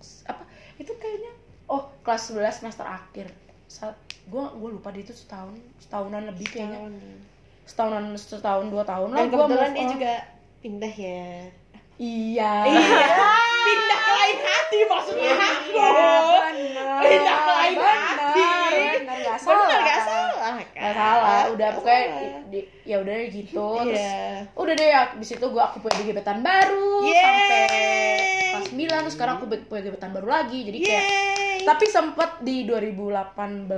se- 0.00 0.24
apa? 0.24 0.48
Itu 0.80 0.96
kayaknya 0.96 1.32
oh 1.68 1.92
kelas 2.00 2.32
11 2.32 2.48
semester 2.54 2.82
akhir. 2.82 3.28
Sa- 3.68 3.92
gue 4.24 4.44
gue 4.56 4.68
lupa 4.72 4.88
deh 4.88 5.04
itu 5.04 5.12
setahun 5.12 5.52
setahunan 5.78 6.24
lebih 6.24 6.48
kayaknya. 6.48 6.88
Setahunan 7.68 8.16
setahun 8.16 8.72
dua 8.72 8.80
tahun 8.82 9.12
lah 9.12 9.24
gue 9.24 9.36
kebetulan 9.36 9.72
dia 9.72 9.86
juga 9.86 10.12
pindah 10.58 10.94
ya. 10.96 11.28
iya. 12.00 12.52
Pindah 13.68 14.00
ke 14.00 14.12
lain 14.14 14.38
hati 14.40 14.78
maksudnya. 14.86 15.32
Aku. 15.36 15.76
Iya. 15.76 16.88
Pindah 17.04 17.36
ke 17.36 17.52
lain 17.52 17.76
hati. 17.76 18.48
benar, 18.96 19.16
nggak 19.18 19.36
salah. 19.36 19.68
Benar 19.68 19.80
nggak 19.84 20.00
salah 20.00 20.34
kan? 20.40 20.54
Nggak 20.72 20.94
salah, 20.96 21.40
udah 21.58 21.68
pokoknya 21.74 22.02
salah. 22.06 22.40
di- 22.46 22.68
ya 22.82 22.96
udah 22.98 23.16
gitu. 23.26 23.66
Terus 23.84 23.98
Iya. 23.98 24.46
udah 24.54 24.74
deh 24.74 24.90
abis 24.94 25.28
itu 25.32 25.42
gue 25.44 25.60
aku 25.60 25.76
punya 25.78 26.00
gebetan 26.00 26.38
baru 26.40 27.02
Yeay. 27.02 27.18
sampai 27.18 27.62
kelas 28.48 28.66
9 28.70 28.78
terus 29.02 29.12
sekarang 29.12 29.34
aku 29.36 29.46
punya 29.60 29.82
gebetan 29.84 30.10
baru 30.10 30.28
lagi. 30.30 30.62
Jadi 30.62 30.78
kayak 30.78 31.04
Yeay. 31.04 31.58
tapi 31.64 31.84
sempet 31.84 32.30
di 32.40 32.62
2018 32.64 33.68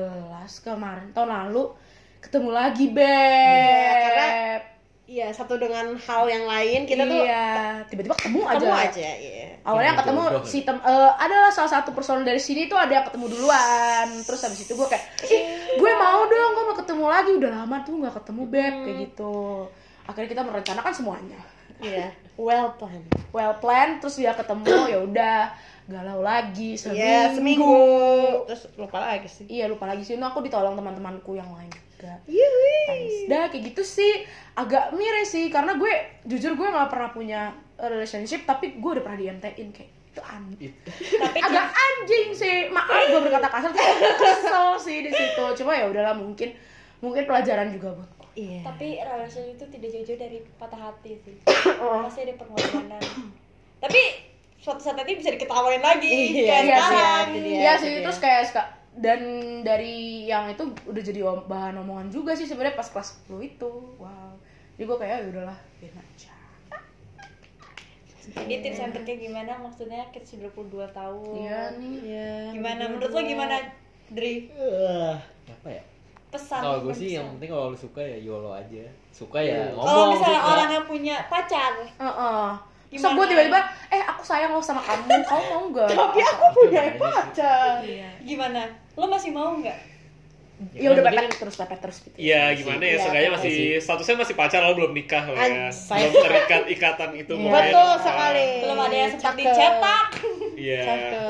kemarin 0.61 1.09
tahun 1.11 1.31
lalu 1.31 1.73
ketemu 2.21 2.51
lagi 2.51 2.87
beb. 2.87 3.97
karena- 4.05 4.69
Iya, 5.11 5.27
satu 5.35 5.59
dengan 5.59 5.91
hal 5.99 6.23
yang 6.25 6.47
lain 6.47 6.87
kita 6.87 7.03
tuh 7.03 7.27
iya, 7.27 7.83
tiba-tiba 7.83 8.15
ketemu 8.15 8.47
aja. 8.47 8.55
ketemu 8.55 8.77
aja, 8.79 9.09
iya. 9.19 9.40
Awalnya 9.63 9.93
Ini 9.93 10.01
ketemu 10.01 10.21
jodoh. 10.23 10.43
si 10.43 10.59
tem 10.63 10.77
eh, 10.77 11.13
adalah 11.15 11.49
salah 11.49 11.71
satu 11.71 11.91
personel 11.91 12.23
dari 12.23 12.39
sini 12.39 12.65
tuh 12.65 12.75
ada 12.75 12.91
yang 12.91 13.05
ketemu 13.05 13.27
duluan 13.31 14.09
terus 14.21 14.41
habis 14.41 14.61
itu 14.61 14.73
gue 14.73 14.87
kayak 14.87 15.05
ih 15.25 15.43
gue 15.75 15.93
mau 15.95 16.25
dong 16.25 16.51
gue 16.51 16.65
mau 16.65 16.77
ketemu 16.77 17.05
lagi 17.07 17.31
udah 17.35 17.51
lama 17.55 17.77
tuh 17.81 17.95
nggak 17.97 18.15
ketemu 18.17 18.43
beb 18.47 18.75
kayak 18.81 18.97
gitu 19.05 19.37
akhirnya 20.05 20.29
kita 20.31 20.43
merencanakan 20.43 20.93
semuanya 20.93 21.41
Iya, 21.81 22.13
well 22.39 22.73
planned. 22.75 23.09
well 23.31 23.57
plan 23.57 23.97
terus 23.97 24.17
dia 24.17 24.33
ketemu 24.33 24.69
ya 24.87 24.99
udah 25.03 25.39
galau 25.87 26.21
lagi 26.21 26.77
seminggu 26.77 27.01
Iya, 27.01 27.23
seminggu. 27.33 27.77
Terus 28.47 28.63
lupa 28.77 29.01
lagi 29.01 29.27
sih. 29.27 29.49
iya 29.49 29.65
lupa 29.65 29.85
lagi 29.85 30.03
sih 30.03 30.15
Ini 30.15 30.23
aku 30.23 30.39
ditolong 30.41 30.73
teman-temanku 30.73 31.35
yang 31.35 31.49
lain 31.51 31.73
juga 31.91 32.21
Yuhui. 32.27 32.81
Thanks. 32.87 33.17
Dah 33.27 33.45
kayak 33.49 33.65
gitu 33.67 33.83
sih 33.83 34.13
agak 34.55 34.93
miris 34.93 35.29
sih 35.31 35.49
karena 35.49 35.73
gue 35.75 35.93
jujur 36.25 36.53
gue 36.53 36.65
nggak 36.67 36.89
pernah 36.89 37.11
punya 37.11 37.41
relationship 37.83 38.43
tapi 38.43 38.77
gue 38.77 38.91
udah 38.91 39.03
pernah 39.03 39.17
di 39.17 39.27
MT-in 39.29 39.69
kayak 39.71 39.91
itu 40.11 40.21
aneh 40.21 40.75
Tapi 41.17 41.39
agak 41.39 41.67
anjing 41.71 42.29
sih. 42.31 42.67
Maaf 42.67 42.91
gue 43.07 43.21
berkata 43.25 43.47
kasar 43.47 43.71
tuh 43.71 43.81
kesel 44.17 44.69
sih 44.77 44.99
di 45.01 45.11
situ. 45.11 45.45
Cuma 45.57 45.73
ya 45.73 45.87
udahlah 45.87 46.13
mungkin 46.13 46.51
mungkin 46.99 47.25
pelajaran 47.25 47.71
juga 47.71 47.95
buat 47.95 48.11
gue 48.11 48.19
Iya. 48.33 48.63
tapi 48.63 48.95
relasi 48.97 49.59
itu 49.59 49.65
tidak 49.69 49.91
jauh-jauh 49.91 50.15
dari 50.17 50.39
patah 50.55 50.79
hati 50.81 51.19
sih. 51.19 51.35
Oh. 51.79 51.99
pasti 52.05 52.23
ada 52.23 52.35
pengorbanan. 52.37 53.03
Tapi 53.79 54.01
suatu 54.57 54.79
saat 54.79 54.95
nanti 54.95 55.15
bisa 55.15 55.31
diketawain 55.31 55.81
lagi 55.81 56.07
Iya, 56.07 56.47
kayak 56.47 56.63
iya 56.63 56.79
sekarang. 56.79 56.87
sih, 57.27 57.33
itu 57.33 57.39
dia. 57.41 57.57
Iya 57.57 57.73
itu 57.73 57.83
sih. 57.83 57.95
Terus 58.03 58.19
kayak 58.19 58.43
ska- 58.47 58.71
dan 58.93 59.21
dari 59.63 59.97
yang 60.25 60.47
itu 60.47 60.63
udah 60.85 60.99
jadi 61.01 61.21
bahan 61.45 61.79
omongan 61.79 62.09
juga 62.09 62.31
sih 62.33 62.45
sebenarnya 62.45 62.75
pas 62.75 62.87
kelas 62.87 63.19
10 63.27 63.43
itu. 63.45 63.71
Wow. 63.97 64.35
Jadi 64.75 64.85
gue 64.85 64.97
kayak 64.97 65.15
ya 65.17 65.27
udahlah 65.29 65.59
biarin 65.77 65.99
aja 65.99 66.33
jadi 68.23 68.55
tips 68.61 68.81
and 68.81 68.93
triknya 68.93 69.17
gimana 69.19 69.53
maksudnya 69.57 70.03
kita 70.09 70.27
sudah 70.29 70.51
22 70.51 70.91
tahun 70.91 71.35
iya 71.37 71.61
nih 71.75 71.95
Iya. 72.03 72.31
gimana 72.53 72.83
menurut 72.87 73.11
lo 73.11 73.21
gimana 73.23 73.57
Dri 74.09 74.51
Eh, 74.51 75.15
apa 75.47 75.69
ya? 75.69 75.83
pesan 76.29 76.61
Kalau 76.61 76.79
gue 76.81 76.93
sih 76.93 77.11
yang 77.13 77.25
pesan. 77.25 77.35
penting 77.37 77.51
kalau 77.51 77.67
lu 77.67 77.79
suka 77.81 78.01
ya 78.01 78.15
YOLO 78.17 78.51
aja. 78.53 78.87
Suka 79.11 79.39
ya 79.39 79.67
ngomong. 79.69 79.83
kalau 79.85 80.05
misalnya 80.13 80.39
suka. 80.39 80.53
orang 80.53 80.69
yang 80.71 80.87
punya 80.87 81.17
pacar 81.27 81.73
Heeh. 81.81 82.49
Terus 82.87 82.91
Gimana? 82.97 83.15
gue 83.15 83.27
tiba-tiba, 83.29 83.61
eh 83.89 84.03
aku 84.05 84.23
sayang 84.25 84.51
lo 84.51 84.59
sama 84.61 84.79
kamu, 84.81 85.07
kamu 85.23 85.43
mau 85.49 85.63
gak? 85.73 85.89
Tapi 85.89 86.19
aku 86.21 86.45
punya 86.57 86.83
pacar. 86.97 87.79
gimana 88.21 88.63
lo 88.93 89.07
masih 89.07 89.31
mau 89.31 89.55
nggak 89.55 89.79
Ya 90.71 90.93
udah 90.93 91.01
Yang 91.01 91.09
penting 91.09 91.25
pepet 91.25 91.41
terus, 91.41 91.57
pepet 91.57 91.79
terus 91.81 91.97
gitu. 92.01 92.17
Iya 92.17 92.43
gimana 92.53 92.79
ya, 92.79 92.87
Iya, 92.87 92.99
seenggaknya 93.01 93.31
betul 93.31 93.41
masih 93.41 93.59
statusnya 93.81 94.17
masih 94.21 94.35
pacar 94.37 94.61
lo 94.61 94.73
belum 94.75 94.93
nikah 94.93 95.25
lah 95.27 95.41
ya. 95.41 95.67
Belum 95.73 96.13
terikat 96.21 96.63
ikatan 96.69 97.11
itu 97.15 97.33
Iya. 97.33 97.43
pokoknya. 97.43 97.65
Betul 97.65 97.91
sekali. 97.99 98.47
belum 98.61 98.79
ada 98.79 98.97
yang 98.97 99.11
sempat 99.11 99.35
dicetak 99.35 100.07
Iya. 100.53 100.83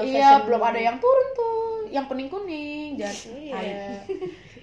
Iya, 0.02 0.28
belum 0.42 0.62
ada 0.64 0.80
yang 0.80 0.96
turun 0.98 1.28
tuh, 1.32 1.58
yang 1.88 2.04
kuning 2.04 2.26
kuning, 2.26 2.90
jangan, 2.94 3.16
Iya. 3.32 3.54
Ayo. 3.54 3.78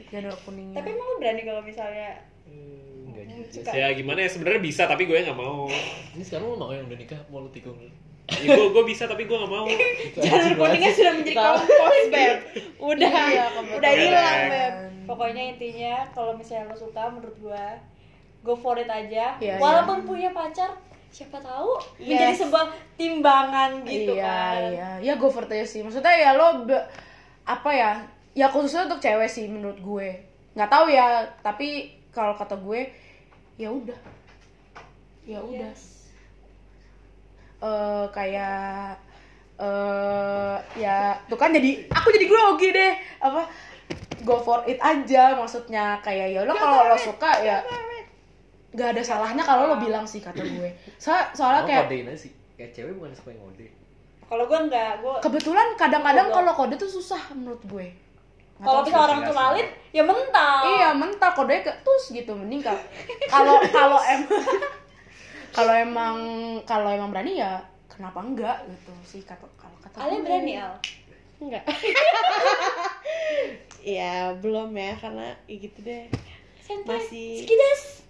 jangan 0.07 0.23
ada 0.27 0.37
kuningnya. 0.41 0.75
tapi 0.75 0.87
emang 0.89 1.07
lo 1.07 1.15
berani 1.17 1.41
kalau 1.41 1.61
misalnya 1.61 2.09
Hmm, 2.43 3.07
Enggak 3.07 3.23
juga. 3.27 3.47
suka 3.53 3.71
Ya 3.73 3.87
gimana 3.91 4.19
ya 4.19 4.29
sebenarnya 4.29 4.61
bisa 4.61 4.83
tapi 4.83 5.03
gue 5.03 5.15
nggak 5.17 5.35
mau. 5.35 5.67
Ini 6.11 6.23
sekarang 6.23 6.47
lu 6.47 6.55
mau 6.55 6.71
yang 6.71 6.87
udah 6.87 6.95
nikah 6.97 7.19
mau 7.27 7.39
lu 7.39 7.49
tikung. 7.49 7.75
Ya, 8.27 8.53
gue 8.53 8.67
gue 8.69 8.83
bisa 8.83 9.07
tapi 9.07 9.23
gue 9.23 9.33
nggak 9.33 9.47
mau. 9.49 9.63
Jalur 10.19 10.53
kuningnya 10.53 10.91
sudah 10.91 11.13
menjadi 11.15 11.35
kompos, 11.37 12.03
Beb. 12.11 12.37
Udah, 12.77 13.09
Iya, 13.09 13.45
udah 13.71 13.91
hilang. 13.93 14.41
Beb. 14.47 14.73
pokoknya 15.07 15.55
intinya 15.55 16.03
kalau 16.11 16.35
misalnya 16.35 16.67
lo 16.67 16.75
suka 16.75 17.07
menurut 17.07 17.31
gua 17.39 17.79
go 18.43 18.51
for 18.51 18.75
it 18.75 18.91
aja 18.91 19.39
Iya, 19.39 19.55
walaupun 19.55 20.03
punya 20.03 20.35
pacar 20.35 20.75
siapa 21.07 21.39
tahu 21.39 21.79
Yes. 21.95 22.11
menjadi 22.11 22.35
sebuah 22.37 22.65
timbangan 22.93 23.87
gitu 23.87 24.13
iya, 24.13 24.27
kan 24.27 24.59
iya, 24.67 24.89
ya 24.99 25.13
go 25.15 25.31
for 25.31 25.47
it 25.47 25.63
sih. 25.63 25.79
Maksudnya 25.79 26.11
ya 26.11 26.35
lo 26.35 26.67
be- 26.67 26.83
apa 27.43 27.71
ya? 27.71 27.91
Ya 28.35 28.51
khususnya 28.51 28.85
untuk 28.85 28.99
cewek 28.99 29.25
sih 29.25 29.47
menurut 29.47 29.79
gue. 29.79 30.09
Nggak 30.53 30.67
tahu 30.67 30.91
ya, 30.91 31.23
tapi 31.39 31.87
kalau 32.11 32.35
kata 32.35 32.59
gue 32.59 32.91
ya 33.55 33.71
udah. 33.71 33.97
Ya 35.23 35.39
udah. 35.39 35.71
Yes. 35.71 35.96
Eh 37.57 38.05
kayak 38.09 38.93
eh 39.57 40.55
ya 40.77 41.17
tuh 41.25 41.33
kan 41.33 41.49
jadi 41.49 41.89
aku 41.89 42.07
jadi 42.13 42.25
grogi 42.25 42.69
deh 42.69 42.93
apa 43.17 43.41
go 44.21 44.37
for 44.37 44.61
it 44.63 44.77
aja 44.77 45.33
maksudnya 45.33 45.97
kayak 45.99 46.29
ya 46.29 46.45
lo 46.45 46.53
kalau 46.53 46.85
lo 46.85 46.97
suka 46.97 47.41
ya 47.41 47.57
nggak 48.67 48.93
ada 48.93 49.01
salahnya 49.01 49.41
kalau 49.41 49.65
lo 49.65 49.75
bilang 49.79 50.05
sih 50.05 50.21
kata 50.21 50.37
gue. 50.37 50.69
So, 51.01 51.09
soalnya 51.33 51.65
kayak 51.65 51.89
kodein 51.89 52.13
sih. 52.13 52.29
Kayak 52.53 52.77
cewek 52.77 52.93
bukan 52.93 53.13
suka 53.13 53.33
yang 53.33 53.41
ngode. 53.41 53.67
kalau 54.27 54.43
gua 54.43 54.59
enggak 54.59 54.91
gua 54.99 55.17
kebetulan 55.23 55.67
kadang-kadang 55.73 56.27
kalau 56.29 56.51
kode 56.51 56.75
tuh 56.75 56.85
susah 56.85 57.21
menurut 57.33 57.63
gue. 57.63 57.87
Kalau 58.59 58.81
bisa 58.83 58.97
orang 58.99 59.23
tuh 59.23 59.33
lalit 59.33 59.67
ya 59.89 60.03
mental. 60.03 60.61
Iya 60.67 60.89
mental 60.93 61.29
kodenya 61.31 61.61
ke 61.63 61.73
tus 61.81 62.11
gitu 62.11 62.35
mending 62.35 62.61
kal- 62.61 62.85
kalau 63.31 63.57
kalau 63.71 63.97
emang 64.03 64.29
kalau 65.51 65.73
emang 65.73 66.15
kalau 66.63 66.89
emang 66.89 67.09
berani 67.09 67.37
ya 67.37 67.59
kenapa 67.87 68.19
enggak 68.19 68.57
gitu 68.67 68.91
sih 69.03 69.21
kata 69.21 69.45
kalau 69.55 69.77
kata 69.79 69.97
Ale 69.99 70.21
berani 70.21 70.53
al 70.55 70.75
Enggak. 71.37 71.69
Iya, 73.77 74.33
belum 74.41 74.73
ya 74.73 74.97
karena 74.97 75.37
ya 75.45 75.55
gitu 75.55 75.85
deh. 75.85 76.09
santai 76.59 76.97
Masih- 76.97 77.45
sekidas 77.45 78.01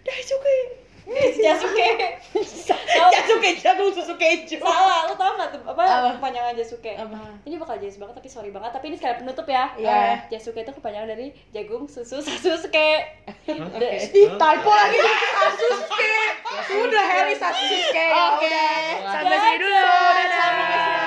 Dah 0.00 0.16
cukup. 0.24 0.87
Jasuke 1.44 1.88
Jasuke 2.36 3.08
Jasuke 3.08 3.50
jagung 3.64 3.90
susu 3.96 4.14
keju. 4.20 4.60
Salah, 4.60 5.08
lu 5.08 5.14
tau 5.16 5.32
gak 5.40 5.56
tuh 5.56 5.60
apa, 5.64 5.82
Apa? 5.82 6.08
kepanjangan 6.20 6.52
Jasuke? 6.52 6.92
Apa? 7.00 7.16
Ini 7.48 7.56
bakal 7.56 7.80
jazz 7.80 7.96
banget 7.96 8.14
tapi 8.20 8.28
sorry 8.28 8.50
banget, 8.52 8.70
tapi 8.76 8.92
ini 8.92 8.96
sekali 9.00 9.24
penutup 9.24 9.46
ya. 9.48 9.72
Iya. 9.80 9.88
Eh, 9.88 10.16
Jasuke 10.36 10.60
itu 10.60 10.72
kepanjangan 10.72 11.08
dari 11.08 11.32
jagung, 11.56 11.88
susu, 11.88 12.20
sasuke. 12.20 12.90
Oke. 13.48 13.90
Ih, 14.20 14.28
typo 14.36 14.70
lagi 14.72 14.98
Sasuke. 15.00 16.16
Udah 16.76 17.04
Harry 17.08 17.34
Sasuke. 17.36 18.04
ya 18.08 18.24
Oke, 18.36 18.60
sampai 19.08 19.36
sini 19.40 19.56
dulu. 19.64 20.97